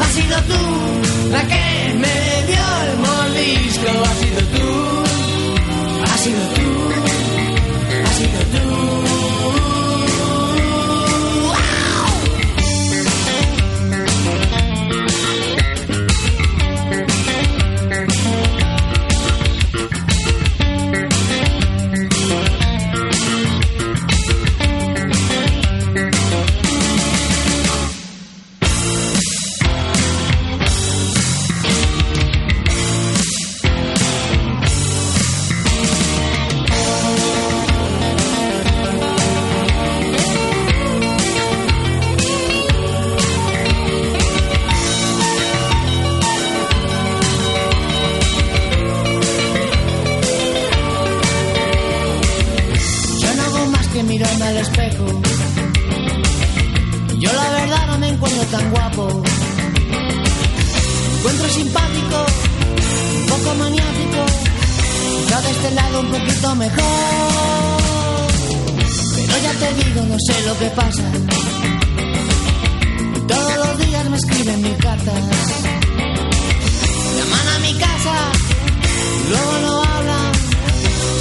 Has 0.00 0.12
sido 0.12 0.36
tú, 0.48 1.30
la 1.30 1.42
que 1.46 1.94
me 1.94 2.16
dio 2.46 2.64
el 2.86 2.96
molisco. 3.06 3.90
Has 4.04 4.18
sido 4.18 4.40
tú, 4.54 4.66
has 6.10 6.20
sido 6.20 6.42
tú, 6.54 6.68
has 8.06 8.16
sido 8.16 8.40
tú. 8.52 9.81
Llaman 77.16 77.48
a 77.54 77.58
mi 77.58 77.74
casa, 77.74 78.14
luego 79.30 79.52
no 79.62 79.82
hablan. 79.82 80.32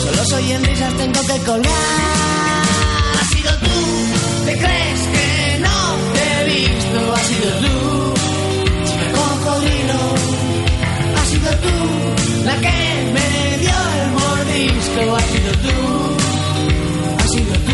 Solo 0.04 0.24
soy 0.30 0.52
en 0.52 0.63
risas, 0.63 0.94
tengo 0.94 1.22
que 1.22 1.38
colgar. 1.39 1.74
Has 3.20 3.28
sido 3.30 3.52
tú, 3.58 3.78
te 4.46 4.54
crees 4.58 5.02
que 5.13 5.60
no 5.65 5.98
te 6.13 6.22
he 6.32 6.44
visto. 6.46 7.13
Has 7.15 7.26
sido 7.32 7.50
tú, 7.63 7.76
cocodrilo. 9.17 10.02
Has 11.20 11.28
sido 11.30 11.50
tú, 11.65 11.76
la 12.46 12.56
que 12.62 12.78
me 13.15 13.58
dio 13.63 13.77
el 13.98 14.08
mordisco. 14.12 15.02
Has 15.15 15.25
sido 15.34 15.52
tú, 15.65 15.75
has 17.17 17.29
sido 17.32 17.54
tú, 17.67 17.71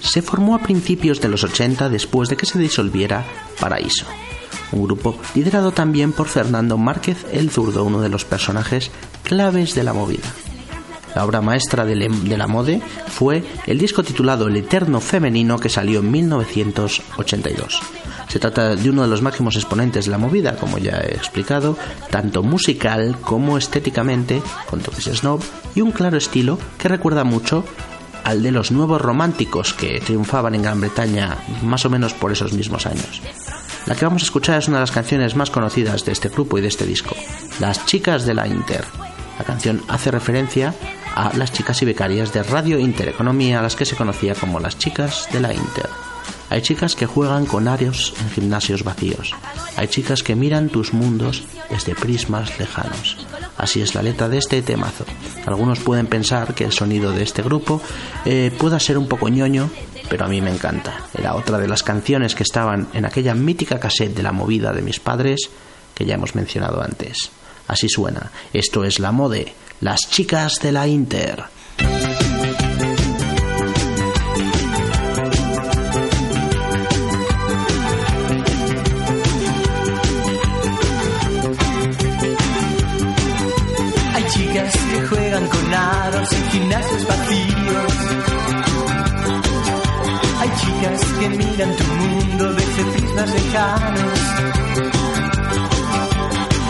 Se 0.00 0.22
formó 0.22 0.54
a 0.54 0.62
principios 0.62 1.20
de 1.20 1.28
los 1.28 1.44
80 1.44 1.88
después 1.88 2.28
de 2.28 2.36
que 2.36 2.46
se 2.46 2.58
disolviera 2.58 3.24
Paraíso, 3.60 4.06
un 4.72 4.84
grupo 4.84 5.16
liderado 5.34 5.72
también 5.72 6.12
por 6.12 6.28
Fernando 6.28 6.78
Márquez 6.78 7.26
el 7.32 7.50
Zurdo, 7.50 7.84
uno 7.84 8.00
de 8.00 8.08
los 8.08 8.24
personajes 8.24 8.90
claves 9.22 9.74
de 9.74 9.84
la 9.84 9.92
movida. 9.92 10.32
La 11.14 11.24
obra 11.24 11.40
maestra 11.40 11.86
de 11.86 12.36
la 12.36 12.46
mode 12.46 12.82
fue 13.08 13.42
el 13.66 13.78
disco 13.78 14.02
titulado 14.02 14.48
El 14.48 14.56
Eterno 14.56 15.00
Femenino 15.00 15.58
que 15.58 15.70
salió 15.70 16.00
en 16.00 16.10
1982. 16.10 17.80
Se 18.28 18.38
trata 18.38 18.76
de 18.76 18.90
uno 18.90 19.00
de 19.00 19.08
los 19.08 19.22
máximos 19.22 19.56
exponentes 19.56 20.04
de 20.04 20.10
la 20.10 20.18
movida, 20.18 20.56
como 20.56 20.76
ya 20.76 20.98
he 20.98 21.14
explicado, 21.14 21.78
tanto 22.10 22.42
musical 22.42 23.18
como 23.18 23.56
estéticamente, 23.56 24.42
con 24.68 24.80
toques 24.80 25.06
snob 25.06 25.40
y 25.74 25.80
un 25.80 25.90
claro 25.90 26.18
estilo 26.18 26.58
que 26.76 26.88
recuerda 26.88 27.24
mucho 27.24 27.64
al 28.26 28.42
de 28.42 28.50
los 28.50 28.72
nuevos 28.72 29.00
románticos 29.00 29.72
que 29.72 30.00
triunfaban 30.00 30.56
en 30.56 30.62
Gran 30.62 30.80
Bretaña 30.80 31.38
más 31.62 31.86
o 31.86 31.90
menos 31.90 32.12
por 32.12 32.32
esos 32.32 32.52
mismos 32.52 32.84
años. 32.84 33.22
La 33.86 33.94
que 33.94 34.04
vamos 34.04 34.22
a 34.22 34.24
escuchar 34.24 34.58
es 34.58 34.66
una 34.66 34.78
de 34.78 34.82
las 34.82 34.90
canciones 34.90 35.36
más 35.36 35.48
conocidas 35.48 36.04
de 36.04 36.10
este 36.10 36.28
grupo 36.28 36.58
y 36.58 36.60
de 36.60 36.66
este 36.66 36.84
disco, 36.84 37.14
Las 37.60 37.86
chicas 37.86 38.26
de 38.26 38.34
la 38.34 38.48
Inter. 38.48 38.84
La 39.38 39.44
canción 39.44 39.80
hace 39.86 40.10
referencia 40.10 40.74
a 41.14 41.36
las 41.36 41.52
chicas 41.52 41.80
y 41.82 41.84
becarias 41.84 42.32
de 42.32 42.42
Radio 42.42 42.80
Intereconomía, 42.80 43.60
a 43.60 43.62
las 43.62 43.76
que 43.76 43.84
se 43.84 43.94
conocía 43.94 44.34
como 44.34 44.58
las 44.58 44.76
chicas 44.76 45.28
de 45.32 45.40
la 45.40 45.54
Inter. 45.54 45.88
Hay 46.50 46.62
chicas 46.62 46.96
que 46.96 47.06
juegan 47.06 47.46
con 47.46 47.68
aros 47.68 48.12
en 48.20 48.30
gimnasios 48.30 48.82
vacíos. 48.82 49.34
Hay 49.76 49.86
chicas 49.86 50.24
que 50.24 50.34
miran 50.34 50.68
tus 50.68 50.92
mundos 50.92 51.44
desde 51.70 51.94
prismas 51.94 52.58
lejanos. 52.58 53.25
Así 53.58 53.80
es 53.80 53.94
la 53.94 54.02
letra 54.02 54.28
de 54.28 54.38
este 54.38 54.60
temazo. 54.62 55.04
Algunos 55.46 55.80
pueden 55.80 56.06
pensar 56.06 56.54
que 56.54 56.64
el 56.64 56.72
sonido 56.72 57.12
de 57.12 57.22
este 57.22 57.42
grupo 57.42 57.80
eh, 58.24 58.52
pueda 58.58 58.78
ser 58.78 58.98
un 58.98 59.08
poco 59.08 59.28
ñoño, 59.28 59.70
pero 60.08 60.24
a 60.24 60.28
mí 60.28 60.40
me 60.40 60.50
encanta. 60.50 61.06
Era 61.16 61.34
otra 61.34 61.58
de 61.58 61.68
las 61.68 61.82
canciones 61.82 62.34
que 62.34 62.42
estaban 62.42 62.88
en 62.92 63.06
aquella 63.06 63.34
mítica 63.34 63.80
cassette 63.80 64.14
de 64.14 64.22
la 64.22 64.32
movida 64.32 64.72
de 64.72 64.82
mis 64.82 65.00
padres 65.00 65.48
que 65.94 66.04
ya 66.04 66.14
hemos 66.14 66.34
mencionado 66.34 66.82
antes. 66.82 67.30
Así 67.68 67.88
suena. 67.88 68.30
Esto 68.52 68.84
es 68.84 68.98
la 68.98 69.12
mode. 69.12 69.52
Las 69.80 70.00
chicas 70.10 70.60
de 70.60 70.72
la 70.72 70.86
Inter. 70.86 71.55
En 86.32 86.50
gimnasios 86.50 87.06
vacíos. 87.06 87.92
Hay 90.40 90.50
chicas 90.60 91.00
que 91.18 91.28
miran 91.30 91.76
tu 91.76 91.84
mundo 91.84 92.52
desde 92.54 92.84
prismas 92.92 93.30
lejanos. 93.34 94.20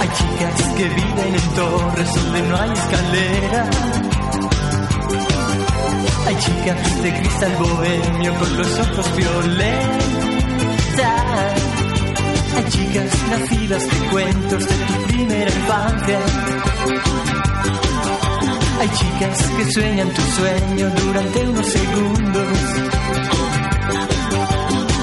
Hay 0.00 0.09
chicas 0.18 0.54
que 0.76 0.84
viven 0.84 1.34
en 1.34 1.54
torres 1.54 2.14
donde 2.14 2.42
no 2.42 2.57
hay 2.57 2.70
escalera. 2.70 3.70
Hay 6.26 6.36
chicas 6.36 7.02
de 7.02 7.14
cristal 7.18 7.57
bohemio 7.57 8.34
con 8.34 8.57
los 8.57 8.78
ojos 8.78 9.16
violetas. 9.16 9.86
Hay 12.57 12.64
chicas 12.70 13.11
nacidas 13.30 13.82
de 13.82 14.09
cuentos 14.11 14.66
de 14.66 14.74
tu 14.74 15.07
primera 15.09 15.50
infancia. 15.50 16.20
Hay 18.78 18.88
chicas 18.90 19.42
que 19.56 19.72
sueñan 19.72 20.08
tu 20.10 20.22
sueño 20.22 20.90
durante 20.90 21.48
unos 21.48 21.66
segundos. 21.66 22.58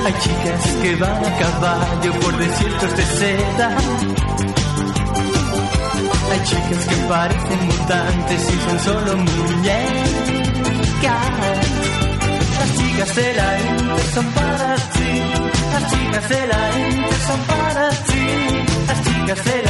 Hay 0.05 0.13
chicas 0.19 0.61
que 0.81 0.95
van 0.97 1.25
a 1.25 1.37
caballo 1.37 2.13
por 2.19 2.37
desiertos 2.37 2.97
de 2.97 3.05
seda. 3.05 3.77
Hay 6.31 6.43
chicas 6.43 6.85
que 6.87 6.95
parecen 7.07 7.65
mutantes 7.65 8.53
y 8.53 8.69
son 8.69 8.79
solo 8.79 9.17
muñecas. 9.17 10.53
Las 12.59 12.77
chicas 12.77 13.15
de 13.15 13.33
la 13.33 13.59
Inter 13.59 14.05
son 14.13 14.25
para 14.33 14.75
ti. 14.75 15.21
Las 15.73 15.83
chicas 15.91 16.29
de 16.29 16.47
la 16.47 16.79
Inter 16.89 17.19
son 17.27 17.39
para 17.41 17.89
ti. 17.89 18.25
Las 18.87 18.99
chicas 19.03 19.45
de 19.45 19.62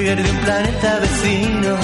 burger 0.00 0.22
de 0.22 0.30
un 0.30 0.36
planeta 0.38 0.98
vecino. 0.98 1.76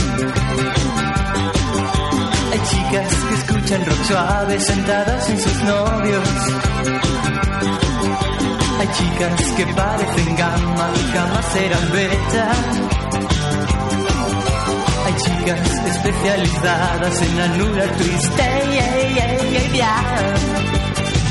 Hay 2.53 2.61
chicas 2.71 3.15
que 3.25 3.35
escuchan 3.35 3.87
rock 3.87 4.05
suave 4.05 4.61
sentadas 4.61 5.27
sin 5.27 5.39
sus 5.39 5.63
novios. 5.63 6.29
Hay 8.81 8.89
chicas 8.89 9.53
que 9.57 9.67
parecen 9.67 10.37
gamma 10.37 10.91
y 10.95 11.13
jamás 11.13 11.45
serán 11.53 11.93
beta. 11.93 12.53
Hay 15.07 15.15
chicas 15.17 15.71
especializadas 15.87 17.23
en 17.23 17.41
anular 17.41 17.89
tu 17.97 18.05
histeria. 18.05 18.87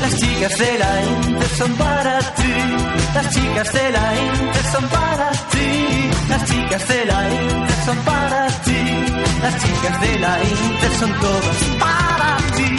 Las 0.00 0.14
chicas 0.16 0.58
de 0.58 0.78
la 0.78 1.02
Inter 1.02 1.48
son 1.56 1.72
para 1.74 2.18
ti. 2.18 2.52
Las 3.14 3.30
chicas 3.30 3.72
de 3.72 3.90
la 3.92 4.14
Inter 4.16 4.64
son 4.72 4.88
para 4.88 5.30
ti. 5.52 6.10
Las 6.28 6.44
chicas 6.44 6.88
de 6.88 7.04
la 7.06 7.30
Inter 7.34 7.84
son 7.84 7.98
para 8.04 8.46
ti. 8.64 8.80
Las 9.42 9.54
chicas 9.62 10.00
de 10.00 10.18
la 10.18 10.42
Inter 10.42 10.92
son 10.98 11.20
todas 11.20 11.56
para 11.78 12.36
ti. 12.56 12.76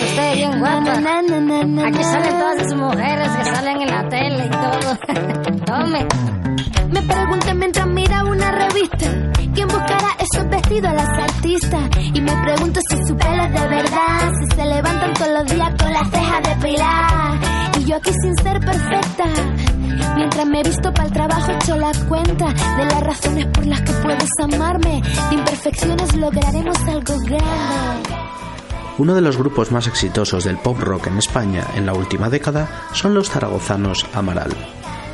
Usted, 0.00 0.34
bien 0.34 0.58
guapa. 0.58 0.92
Aquí 0.92 2.04
salen 2.04 2.38
todas 2.38 2.56
esas 2.58 2.74
mujeres 2.74 3.28
que 3.28 3.44
salen 3.44 3.82
en 3.82 3.88
la 3.88 4.08
tele 4.08 4.46
y 4.46 4.50
todo. 4.50 5.64
Tome. 5.66 6.06
Me 6.92 7.02
pregunté 7.02 7.54
mientras 7.54 7.86
mira 7.86 8.22
una 8.24 8.52
revista 8.52 9.06
¿Quién 9.54 9.68
buscará 9.68 10.08
esos 10.18 10.48
vestidos 10.50 10.90
a 10.90 10.94
las 10.94 11.08
artistas? 11.08 11.90
Y 12.12 12.20
me 12.20 12.32
pregunto 12.42 12.80
si 12.90 12.96
su 13.06 13.16
pelo 13.16 13.44
es 13.44 13.52
de 13.52 13.68
verdad 13.68 14.32
Si 14.40 14.56
se 14.56 14.64
levantan 14.66 15.12
todos 15.14 15.30
los 15.32 15.46
días 15.46 15.70
con 15.82 15.92
las 15.92 16.10
cejas 16.10 16.42
depiladas 16.42 17.78
Y 17.78 17.84
yo 17.84 17.96
aquí 17.96 18.10
sin 18.22 18.36
ser 18.36 18.60
perfecta 18.60 19.24
Mientras 20.16 20.46
me 20.46 20.60
he 20.60 20.62
visto 20.62 20.92
para 20.92 21.06
el 21.06 21.12
trabajo 21.12 21.52
hecho 21.52 21.76
la 21.76 21.92
cuenta 22.08 22.46
De 22.52 22.84
las 22.84 23.00
razones 23.00 23.46
por 23.46 23.66
las 23.66 23.80
que 23.80 23.92
puedes 23.92 24.30
amarme 24.42 25.02
De 25.30 25.34
imperfecciones 25.34 26.14
lograremos 26.16 26.76
algo 26.88 27.18
grande 27.26 28.41
Uno 28.98 29.14
de 29.14 29.22
los 29.22 29.38
grupos 29.38 29.72
más 29.72 29.86
exitosos 29.86 30.44
del 30.44 30.58
pop 30.58 30.78
rock 30.78 31.06
en 31.06 31.18
España 31.18 31.66
en 31.74 31.86
la 31.86 31.94
última 31.94 32.28
década 32.28 32.88
son 32.92 33.14
los 33.14 33.30
zaragozanos 33.30 34.06
Amaral. 34.12 34.54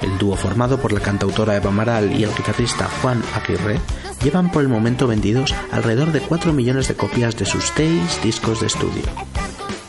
El 0.03 0.19
dúo 0.19 0.37
formado 0.37 0.79
por 0.79 0.93
la 0.93 1.01
cantautora 1.01 1.57
Eva 1.57 1.71
Amaral 1.71 2.13
y 2.13 2.25
el 2.25 2.35
guitarrista 2.35 2.89
Juan 3.01 3.23
Aguirre 3.35 3.81
llevan 4.23 4.51
por 4.51 4.63
el 4.63 4.69
momento 4.69 5.07
vendidos 5.07 5.55
alrededor 5.71 6.13
de 6.13 6.21
4 6.21 6.53
millones 6.53 6.89
de 6.89 6.95
copias 6.95 7.37
de 7.37 7.45
sus 7.45 7.73
seis 7.75 8.21
discos 8.23 8.61
de 8.61 8.67
estudio. 8.67 9.05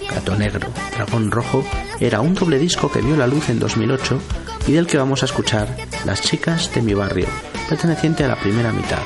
Gato 0.09 0.35
Negro, 0.35 0.67
Dragón 0.95 1.31
Rojo 1.31 1.63
era 1.99 2.21
un 2.21 2.33
doble 2.33 2.59
disco 2.59 2.91
que 2.91 3.01
vio 3.01 3.15
la 3.15 3.27
luz 3.27 3.49
en 3.49 3.59
2008 3.59 4.19
y 4.67 4.73
del 4.73 4.87
que 4.87 4.97
vamos 4.97 5.23
a 5.23 5.25
escuchar 5.25 5.75
Las 6.05 6.21
chicas 6.21 6.73
de 6.73 6.81
mi 6.81 6.93
barrio, 6.93 7.27
perteneciente 7.67 8.23
a 8.23 8.27
la 8.27 8.39
primera 8.39 8.71
mitad, 8.71 9.03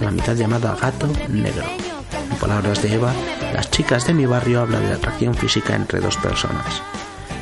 la 0.00 0.10
mitad 0.10 0.34
llamada 0.34 0.76
Gato 0.80 1.08
Negro. 1.28 1.97
En 2.30 2.36
palabras 2.36 2.82
de 2.82 2.94
Eva, 2.94 3.12
las 3.52 3.70
chicas 3.70 4.06
de 4.06 4.14
mi 4.14 4.26
barrio 4.26 4.60
hablan 4.60 4.86
de 4.86 4.92
atracción 4.92 5.34
física 5.34 5.74
entre 5.74 6.00
dos 6.00 6.16
personas. 6.16 6.82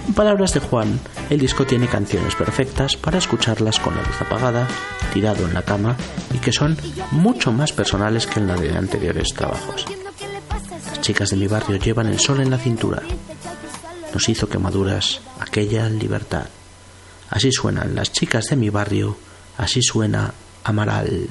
En 0.07 0.15
palabras 0.15 0.55
de 0.55 0.61
Juan, 0.61 1.01
el 1.31 1.41
disco 1.41 1.67
tiene 1.67 1.89
canciones 1.89 2.35
perfectas 2.35 2.97
para 2.97 3.19
escucharlas 3.19 3.81
con 3.81 3.97
la 3.97 4.03
luz 4.03 4.21
apagada, 4.21 4.69
tirado 5.13 5.47
en 5.47 5.55
la 5.55 5.63
cama 5.63 5.97
y 6.33 6.39
que 6.39 6.53
son 6.53 6.77
mucho 7.11 7.53
más 7.53 7.73
personales 7.73 8.27
que 8.27 8.39
en 8.39 8.47
la 8.47 8.57
de 8.57 8.77
anteriores 8.77 9.35
trabajos. 9.35 9.85
Las 10.87 11.01
chicas 11.01 11.31
de 11.31 11.37
mi 11.37 11.49
barrio 11.49 11.77
llevan 11.77 12.07
el 12.07 12.21
sol 12.21 12.41
en 12.41 12.51
la 12.51 12.59
cintura. 12.59 13.03
Nos 14.15 14.29
hizo 14.29 14.49
quemaduras 14.49 15.21
aquella 15.41 15.89
libertad. 15.89 16.47
Así 17.31 17.51
suenan 17.51 17.95
las 17.95 18.13
chicas 18.13 18.47
de 18.47 18.57
mi 18.57 18.71
barrio, 18.71 19.17
así 19.59 19.83
suena 19.83 20.33
Amaral. 20.67 21.29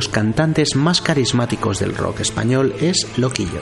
Los 0.00 0.08
cantantes 0.08 0.76
más 0.76 1.02
carismáticos 1.02 1.78
del 1.78 1.94
rock 1.94 2.20
español 2.20 2.74
es 2.80 3.06
Loquillo. 3.18 3.60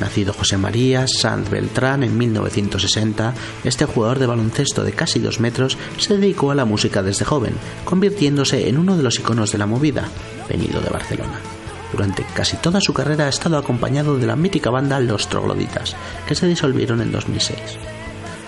Nacido 0.00 0.32
José 0.32 0.56
María 0.56 1.06
Sanz 1.06 1.48
Beltrán 1.48 2.02
en 2.02 2.18
1960, 2.18 3.32
este 3.62 3.84
jugador 3.84 4.18
de 4.18 4.26
baloncesto 4.26 4.82
de 4.82 4.90
casi 4.90 5.20
dos 5.20 5.38
metros 5.38 5.78
se 5.96 6.18
dedicó 6.18 6.50
a 6.50 6.56
la 6.56 6.64
música 6.64 7.04
desde 7.04 7.24
joven, 7.24 7.54
convirtiéndose 7.84 8.68
en 8.68 8.78
uno 8.78 8.96
de 8.96 9.04
los 9.04 9.20
iconos 9.20 9.52
de 9.52 9.58
la 9.58 9.66
movida, 9.66 10.08
venido 10.48 10.80
de 10.80 10.90
Barcelona. 10.90 11.38
Durante 11.92 12.26
casi 12.34 12.56
toda 12.56 12.80
su 12.80 12.92
carrera 12.92 13.26
ha 13.26 13.28
estado 13.28 13.56
acompañado 13.56 14.18
de 14.18 14.26
la 14.26 14.34
mítica 14.34 14.70
banda 14.70 14.98
Los 14.98 15.28
Trogloditas, 15.28 15.94
que 16.26 16.34
se 16.34 16.48
disolvieron 16.48 17.00
en 17.00 17.12
2006. 17.12 17.58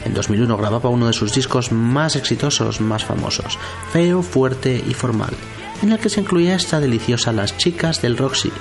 En 0.05 0.13
2001 0.13 0.57
grababa 0.57 0.91
uno 0.91 1.07
de 1.07 1.13
sus 1.13 1.33
discos 1.33 1.71
más 1.71 2.17
exitosos, 2.17 2.81
más 2.81 3.05
famosos, 3.05 3.61
Feo, 3.93 4.23
Fuerte 4.23 4.83
y 4.85 4.93
Formal, 4.93 5.35
en 5.83 5.93
el 5.93 5.99
que 5.99 6.09
se 6.09 6.21
incluía 6.21 6.57
esta 6.57 6.81
deliciosa 6.81 7.33
Las 7.33 7.57
Chicas 7.57 8.03
del 8.03 8.17
Roxy, 8.17 8.53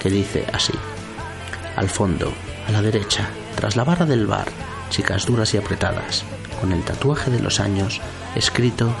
que 0.00 0.10
dice 0.10 0.46
así. 0.52 0.72
Al 1.76 1.88
fondo, 1.88 2.32
a 2.66 2.72
la 2.72 2.82
derecha, 2.82 3.28
tras 3.54 3.76
la 3.76 3.84
barra 3.84 4.06
del 4.06 4.26
bar, 4.26 4.48
chicas 4.90 5.26
duras 5.26 5.52
y 5.54 5.58
apretadas, 5.58 6.24
con 6.60 6.72
el 6.72 6.82
tatuaje 6.82 7.30
de 7.30 7.40
los 7.40 7.60
años 7.60 8.00
escrito 8.34 8.94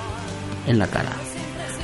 en 0.66 0.78
la 0.78 0.86
cara. 0.86 1.12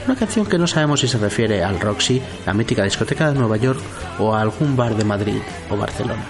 Una 0.07 0.16
canción 0.16 0.47
que 0.47 0.59
no 0.59 0.66
sabemos 0.66 1.01
si 1.01 1.09
se 1.09 1.18
refiere 1.18 1.62
al 1.62 1.78
Roxy, 1.78 2.20
la 2.45 2.55
mítica 2.55 2.82
discoteca 2.82 3.30
de 3.30 3.38
Nueva 3.38 3.57
York, 3.57 3.80
o 4.18 4.34
a 4.34 4.40
algún 4.40 4.76
bar 4.76 4.97
de 4.97 5.05
Madrid 5.05 5.40
o 5.70 5.76
Barcelona. 5.76 6.24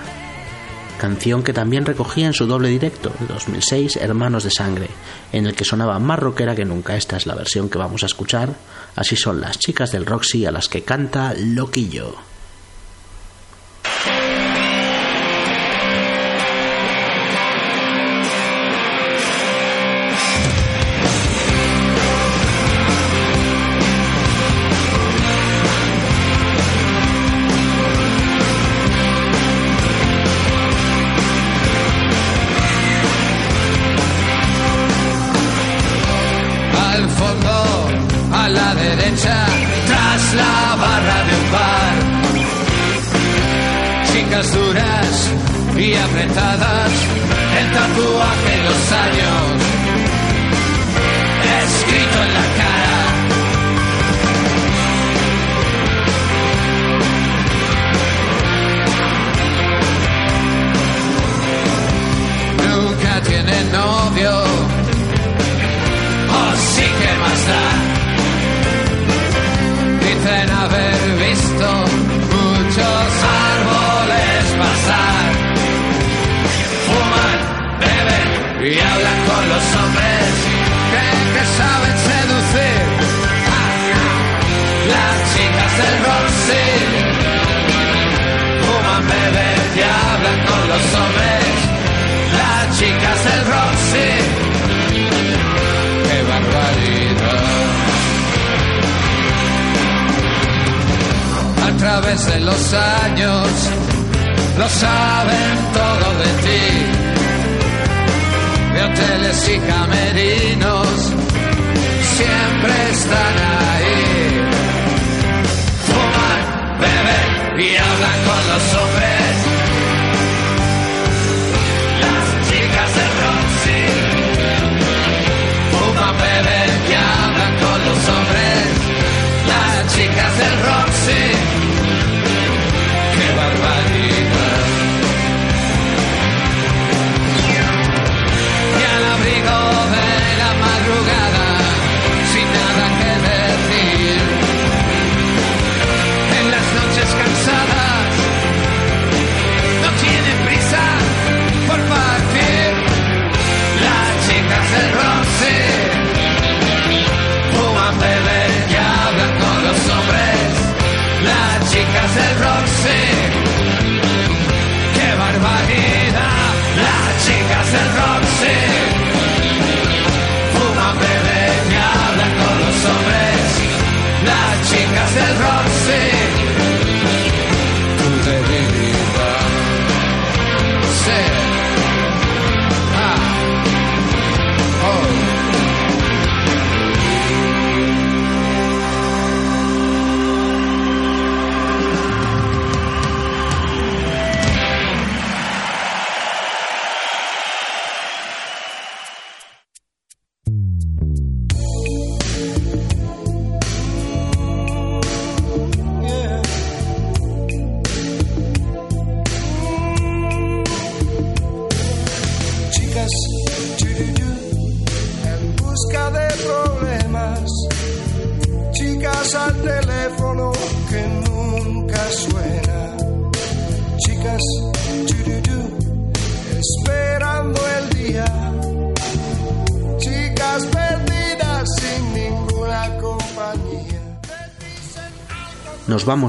Canción 0.99 1.43
que 1.43 1.53
también 1.53 1.84
recogía 1.84 2.26
en 2.26 2.32
su 2.32 2.47
doble 2.47 2.68
directo 2.68 3.12
de 3.18 3.26
2006, 3.26 3.97
Hermanos 3.97 4.45
de 4.45 4.51
Sangre, 4.51 4.88
en 5.32 5.47
el 5.47 5.55
que 5.55 5.64
sonaba 5.64 5.99
más 5.99 6.18
rockera 6.18 6.55
que 6.55 6.64
nunca. 6.64 6.97
Esta 6.97 7.16
es 7.16 7.26
la 7.26 7.34
versión 7.34 7.68
que 7.68 7.78
vamos 7.78 8.03
a 8.03 8.07
escuchar. 8.07 8.55
Así 8.95 9.16
son 9.16 9.40
las 9.40 9.59
chicas 9.59 9.90
del 9.90 10.07
Roxy 10.07 10.47
a 10.47 10.53
las 10.53 10.68
que 10.68 10.82
canta 10.82 11.34
Loquillo. 11.36 12.32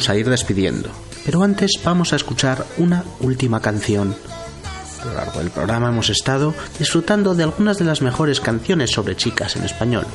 Vamos 0.04 0.18
a 0.18 0.20
ir 0.20 0.30
despidiendo, 0.30 0.90
pero 1.24 1.44
antes 1.44 1.72
vamos 1.82 2.12
a 2.12 2.18
escuchar 2.18 2.66
una 2.78 3.06
última 3.22 3.62
canción. 3.62 4.14
A 5.02 5.06
lo 5.06 5.14
largo 5.14 5.40
del 5.40 5.50
programa 5.50 5.88
hemos 5.88 6.10
estado 6.10 6.54
disfrutando 6.78 7.36
de 7.36 7.44
algunas 7.44 7.78
de 7.78 7.86
las 7.86 8.02
mejores 8.02 8.42
canciones 8.42 8.92
sobre 8.92 9.16
chicas 9.16 9.56
en 9.56 9.64
español. 9.64 10.06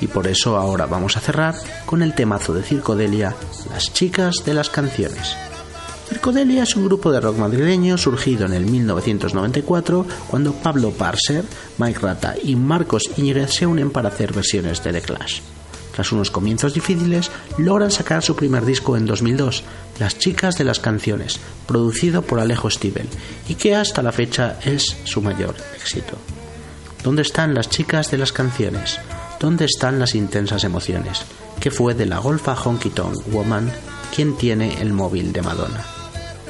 Y 0.00 0.08
por 0.08 0.26
eso 0.26 0.56
ahora 0.56 0.86
vamos 0.86 1.16
a 1.16 1.20
cerrar 1.20 1.54
con 1.86 2.02
el 2.02 2.12
temazo 2.12 2.52
de 2.54 2.64
Circodelia, 2.64 3.36
Las 3.70 3.92
chicas 3.92 4.42
de 4.44 4.54
las 4.54 4.68
canciones. 4.68 5.36
Circodelia 6.08 6.64
es 6.64 6.74
un 6.74 6.86
grupo 6.86 7.12
de 7.12 7.20
rock 7.20 7.36
madrileño 7.36 7.98
surgido 7.98 8.46
en 8.46 8.54
el 8.54 8.66
1994 8.66 10.06
cuando 10.28 10.54
Pablo 10.54 10.90
Parser, 10.90 11.44
Mike 11.78 12.00
Rata 12.00 12.34
y 12.42 12.56
Marcos 12.56 13.04
Íñiguez 13.16 13.52
se 13.52 13.64
unen 13.64 13.92
para 13.92 14.08
hacer 14.08 14.32
versiones 14.32 14.82
de 14.82 14.92
The 14.92 15.02
Clash. 15.02 15.40
Tras 16.00 16.12
unos 16.12 16.30
comienzos 16.30 16.72
difíciles, 16.72 17.30
logran 17.58 17.90
sacar 17.90 18.22
su 18.22 18.34
primer 18.34 18.64
disco 18.64 18.96
en 18.96 19.04
2002, 19.04 19.64
Las 19.98 20.16
chicas 20.16 20.56
de 20.56 20.64
las 20.64 20.80
canciones, 20.80 21.38
producido 21.66 22.22
por 22.22 22.40
Alejo 22.40 22.70
Stivel, 22.70 23.06
y 23.50 23.56
que 23.56 23.76
hasta 23.76 24.02
la 24.02 24.10
fecha 24.10 24.58
es 24.64 24.96
su 25.04 25.20
mayor 25.20 25.54
éxito. 25.76 26.16
¿Dónde 27.04 27.20
están 27.20 27.52
las 27.52 27.68
chicas 27.68 28.10
de 28.10 28.16
las 28.16 28.32
canciones? 28.32 28.98
¿Dónde 29.38 29.66
están 29.66 29.98
las 29.98 30.14
intensas 30.14 30.64
emociones? 30.64 31.20
¿Qué 31.60 31.70
fue 31.70 31.92
de 31.92 32.06
la 32.06 32.16
golfa 32.16 32.54
Honky 32.54 32.88
Tonk 32.88 33.26
Woman 33.26 33.70
quien 34.16 34.38
tiene 34.38 34.80
el 34.80 34.94
móvil 34.94 35.34
de 35.34 35.42
Madonna? 35.42 35.84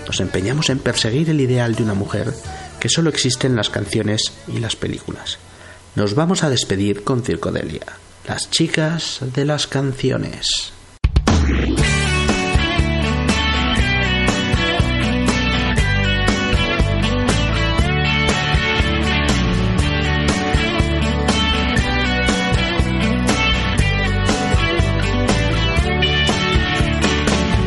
Nos 0.06 0.20
empeñamos 0.20 0.70
en 0.70 0.78
perseguir 0.78 1.28
el 1.28 1.40
ideal 1.40 1.74
de 1.74 1.82
una 1.82 1.94
mujer 1.94 2.32
que 2.78 2.88
solo 2.88 3.10
existe 3.10 3.48
en 3.48 3.56
las 3.56 3.68
canciones 3.68 4.32
y 4.46 4.60
las 4.60 4.76
películas. 4.76 5.38
Nos 5.96 6.14
vamos 6.14 6.44
a 6.44 6.50
despedir 6.50 7.02
con 7.02 7.24
Circodelia, 7.24 7.86
las 8.30 8.48
chicas 8.48 9.18
de 9.34 9.44
las 9.44 9.66
canciones. 9.66 10.46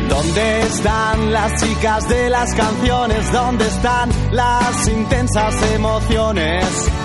¿Dónde 0.07 0.61
están 0.61 1.34
las 1.34 1.61
chicas 1.61 2.07
de 2.07 2.30
las 2.30 2.55
canciones? 2.55 3.32
¿Dónde 3.34 3.68
están 3.68 4.09
las 4.32 4.88
intensas 4.88 5.74
emociones? 5.74 7.03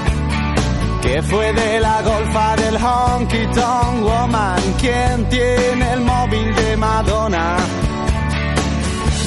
¿Qué 1.03 1.23
fue 1.23 1.53
de 1.53 1.81
la 1.81 2.03
golfa 2.03 2.57
del 2.57 2.77
honky 2.77 3.47
tonk 3.55 4.03
woman? 4.03 4.61
¿Quién 4.81 5.29
tiene 5.29 5.93
el 5.93 6.01
móvil 6.01 6.55
de 6.55 6.77
Madonna? 6.77 7.57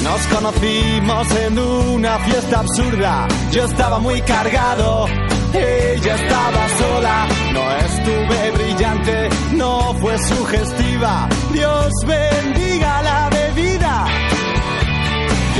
Nos 0.02 0.26
conocimos 0.26 1.30
en 1.46 1.58
una 1.58 2.18
fiesta 2.18 2.58
absurda. 2.60 3.28
Yo 3.52 3.64
estaba 3.64 3.98
muy 4.00 4.20
cargado, 4.22 5.06
ella 5.54 6.14
estaba 6.14 6.68
sola. 6.78 7.26
No 7.52 7.70
estuve 7.86 8.50
brillante, 8.50 9.28
no 9.52 9.94
fue 10.00 10.18
sugestiva. 10.18 11.28
Dios 11.52 11.90
bendiga 12.06 13.02
la 13.02 13.30
bebida. 13.30 13.81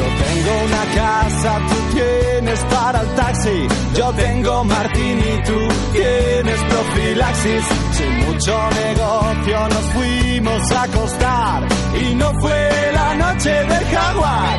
Yo 0.02 0.08
tengo 0.08 0.64
una 0.64 0.84
casa, 0.94 1.60
tú 1.68 1.94
tienes 1.94 2.64
para 2.64 3.00
el 3.02 3.08
taxi. 3.14 3.68
Yo 3.94 4.12
tengo 4.14 4.64
martini, 4.64 5.42
tú 5.44 5.58
tienes 5.92 6.64
profilaxis. 6.64 7.64
Sin 7.92 8.16
mucho 8.26 8.70
negocio 8.84 9.68
nos 9.68 9.84
fuimos 9.94 10.72
a 10.72 10.82
acostar 10.82 11.66
y 12.00 12.14
no 12.16 12.32
fue 12.40 12.70
la 12.92 13.14
noche 13.14 13.50
del 13.50 13.84
jaguar. 13.94 14.51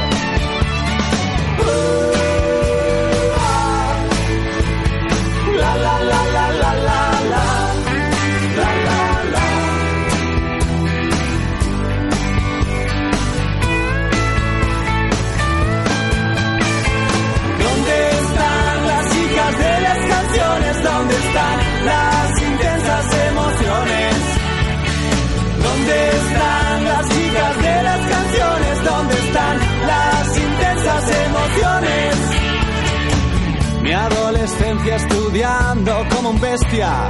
Como 35.85 36.29
un 36.29 36.39
bestia. 36.39 37.09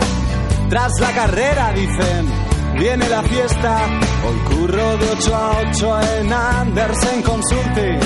Tras 0.69 0.91
la 0.99 1.11
carrera 1.11 1.71
dicen, 1.73 2.27
viene 2.79 3.07
la 3.07 3.21
fiesta. 3.23 3.77
Hoy 4.25 4.55
curro 4.55 4.97
de 4.97 5.09
8 5.11 5.35
a 5.35 5.51
8 5.69 6.01
en 6.17 6.33
Andersen 6.33 7.21
Consulting. 7.21 7.99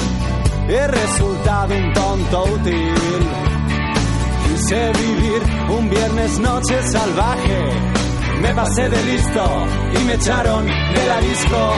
He 0.67 0.87
resultado 0.87 1.73
un 1.73 1.93
tonto 1.93 2.43
útil. 2.43 2.93
Quise 4.47 4.91
vivir 4.91 5.41
un 5.69 5.89
viernes 5.89 6.39
noche 6.39 6.81
salvaje. 6.83 7.63
Me 8.41 8.53
pasé 8.53 8.89
de 8.89 9.03
listo 9.05 9.65
y 9.93 10.03
me 10.03 10.13
echaron 10.15 10.65
de 10.65 11.07
la 11.07 11.19
disco. 11.21 11.73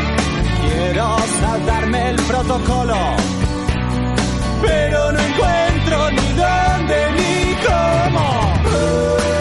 Quiero 0.62 1.18
saltarme 1.40 2.10
el 2.10 2.16
protocolo, 2.16 2.98
pero 4.62 5.12
no 5.12 5.20
encuentro 5.20 6.12
ni 6.12 6.34
dónde 6.34 7.12
ni 7.16 7.49
Come 7.64 8.18
on. 8.18 9.39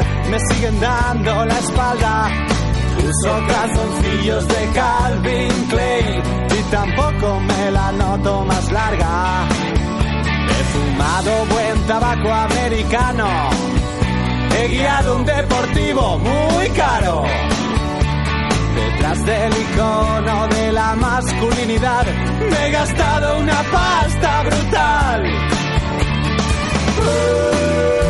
Me 0.00 0.38
siguen 0.40 0.80
dando 0.80 1.44
la 1.44 1.58
espalda. 1.58 2.30
Uso 2.98 3.46
calzoncillos 3.46 4.48
de 4.48 4.70
Calvin 4.74 5.66
Klein 5.68 6.22
y 6.58 6.70
tampoco 6.70 7.40
me 7.40 7.70
la 7.70 7.92
noto 7.92 8.44
más 8.44 8.72
larga. 8.72 9.48
He 10.48 10.64
fumado 10.72 11.46
buen 11.46 11.86
tabaco 11.86 12.32
americano. 12.32 13.28
He 14.56 14.68
guiado 14.68 15.16
un 15.16 15.24
deportivo 15.24 16.18
muy 16.18 16.68
caro. 16.70 17.24
Detrás 18.74 19.24
del 19.26 19.52
icono 19.52 20.48
de 20.48 20.72
la 20.72 20.94
masculinidad 20.94 22.06
me 22.50 22.66
he 22.66 22.70
gastado 22.70 23.38
una 23.38 23.62
pasta 23.70 24.42
brutal. 24.42 25.22
Uh, 26.98 28.01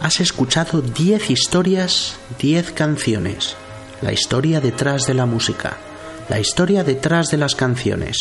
Has 0.00 0.20
escuchado 0.20 0.80
10 0.80 1.28
historias, 1.28 2.16
10 2.38 2.72
canciones. 2.72 3.54
La 4.00 4.14
historia 4.14 4.62
detrás 4.62 5.06
de 5.06 5.12
la 5.12 5.26
música. 5.26 5.76
La 6.30 6.40
historia 6.40 6.84
detrás 6.84 7.28
de 7.28 7.36
las 7.36 7.54
canciones. 7.54 8.16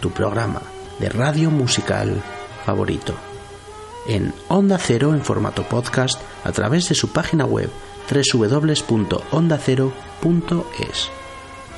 Tu 0.00 0.10
programa 0.10 0.60
de 1.00 1.08
radio 1.08 1.50
musical 1.50 2.22
favorito. 2.66 3.14
En 4.06 4.34
Onda 4.48 4.76
Cero 4.76 5.14
en 5.14 5.22
formato 5.22 5.62
podcast 5.62 6.20
a 6.44 6.52
través 6.52 6.90
de 6.90 6.94
su 6.94 7.12
página 7.12 7.46
web 7.46 7.70
www.ondacero.es. 8.12 11.10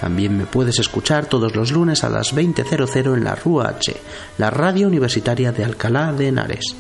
También 0.00 0.36
me 0.36 0.46
puedes 0.46 0.80
escuchar 0.80 1.26
todos 1.26 1.55
los 1.55 1.70
lunes 1.70 2.02
a 2.02 2.09
las 2.09 2.34
20.00 2.34 3.14
en 3.14 3.22
la 3.22 3.36
Rúa 3.36 3.68
H, 3.68 3.94
la 4.36 4.50
radio 4.50 4.88
universitaria 4.88 5.52
de 5.52 5.64
Alcalá 5.64 6.12
de 6.12 6.26
Henares. 6.26 6.74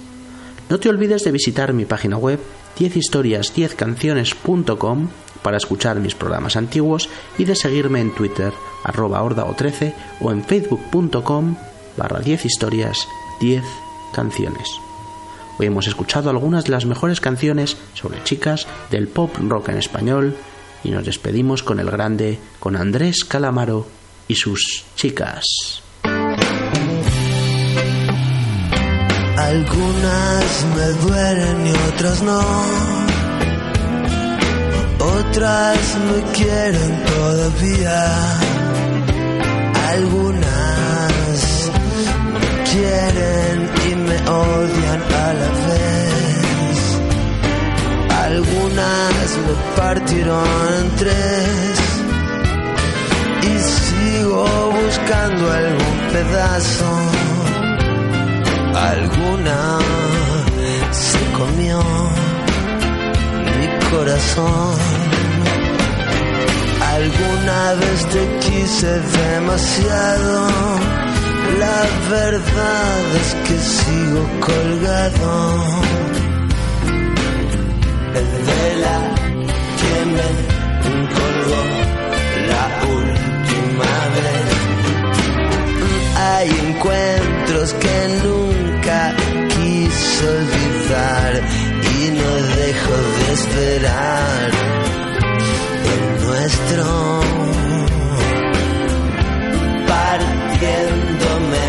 No 0.68 0.80
te 0.80 0.88
olvides 0.88 1.22
de 1.22 1.30
visitar 1.30 1.72
mi 1.72 1.84
página 1.84 2.16
web 2.16 2.40
10historias10canciones.com 2.78 5.08
para 5.42 5.58
escuchar 5.58 6.00
mis 6.00 6.14
programas 6.14 6.56
antiguos 6.56 7.10
y 7.38 7.44
de 7.44 7.54
seguirme 7.54 8.00
en 8.00 8.14
Twitter 8.14 8.52
arroba 8.82 9.22
ordao13 9.22 9.92
o 10.20 10.32
en 10.32 10.42
facebook.com 10.42 11.56
barra 11.96 12.20
10 12.20 12.46
historias 12.46 13.06
10 13.40 13.62
canciones. 14.12 14.68
Hoy 15.58 15.66
hemos 15.66 15.86
escuchado 15.86 16.30
algunas 16.30 16.64
de 16.64 16.70
las 16.70 16.86
mejores 16.86 17.20
canciones 17.20 17.76
sobre 17.94 18.22
chicas 18.24 18.66
del 18.90 19.06
pop 19.06 19.36
rock 19.38 19.68
en 19.68 19.76
español 19.76 20.36
y 20.82 20.90
nos 20.90 21.04
despedimos 21.04 21.62
con 21.62 21.78
el 21.78 21.90
grande, 21.90 22.38
con 22.58 22.76
Andrés 22.76 23.24
Calamaro 23.24 23.86
y 24.26 24.34
sus 24.34 24.84
chicas. 24.96 25.83
Algunas 29.46 30.64
me 30.74 30.86
duelen 31.04 31.66
y 31.66 31.72
otras 31.88 32.22
no. 32.22 32.40
Otras 34.98 35.78
me 36.08 36.18
quieren 36.32 36.92
todavía. 37.04 38.00
Algunas 39.92 41.36
me 42.32 42.50
quieren 42.72 43.56
y 43.86 43.94
me 44.06 44.16
odian 44.30 45.02
a 45.26 45.28
la 45.40 45.50
vez. 45.68 46.78
Algunas 48.26 49.28
me 49.44 49.54
partieron 49.76 50.46
en 50.78 50.86
tres. 50.96 51.76
Y 53.42 53.54
sigo 53.78 54.46
buscando 54.72 55.52
algún 55.52 55.96
pedazo 56.12 57.33
alguna 58.76 59.78
se 60.90 61.18
comió 61.32 61.82
mi 63.58 63.68
corazón. 63.90 64.76
Alguna 66.94 67.74
vez 67.74 68.06
te 68.06 68.22
quise 68.40 69.00
demasiado. 69.00 70.48
La 71.58 71.82
verdad 72.10 72.98
es 73.20 73.28
que 73.46 73.56
sigo 73.58 74.22
colgado. 74.40 75.32
El 78.20 78.28
de 78.48 78.64
la 78.84 78.98
que 79.80 79.94
me 80.14 80.28
colgó 81.16 81.62
la 82.52 82.64
última 82.98 83.92
vez. 84.14 84.46
Hay 86.16 86.48
encuentros 86.68 87.13
de 93.54 93.76
esperar 93.76 94.50
el 95.92 96.02
nuestro 96.24 96.86
partiéndome. 99.86 101.68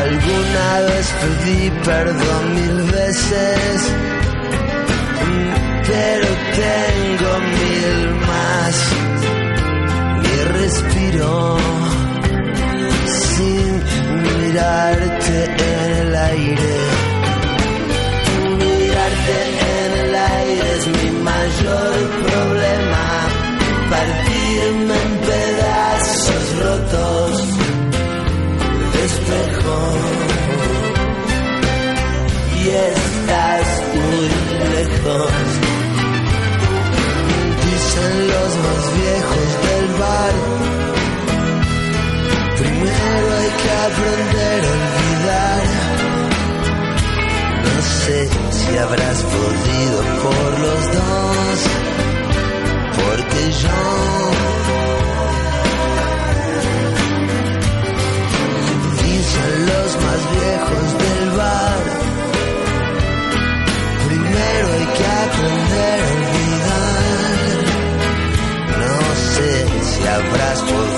Alguna 0.00 0.68
vez 0.88 1.06
pedí 1.20 1.70
perdón 1.84 2.44
mil 2.54 2.76
veces, 2.92 3.94
pero 5.86 6.28
tengo 6.60 7.30
mil 7.58 7.96
más. 8.26 8.76
Mi 10.22 10.36
respiro 10.58 11.30
sin 13.06 13.70
mirarte 14.38 14.89
Dicen 35.02 35.16
los 38.28 38.52
más 38.64 38.84
viejos 39.00 39.48
del 39.64 39.86
bar. 39.98 40.34
Primero 42.58 43.28
hay 43.38 43.50
que 43.62 43.70
aprender 43.88 44.60
a 44.62 44.70
olvidar. 44.76 45.62
No 47.64 47.76
sé 47.82 48.18
si 48.50 48.70
habrás 48.76 49.18
podido 49.22 49.98
por 50.22 50.50
los 50.60 50.82
dos, 50.92 51.58
porque 52.96 53.42
yo. 53.62 53.80
Dicen 59.02 59.52
los 59.66 59.90
más 60.04 60.20
viejos 60.36 60.99
braço 70.32 70.89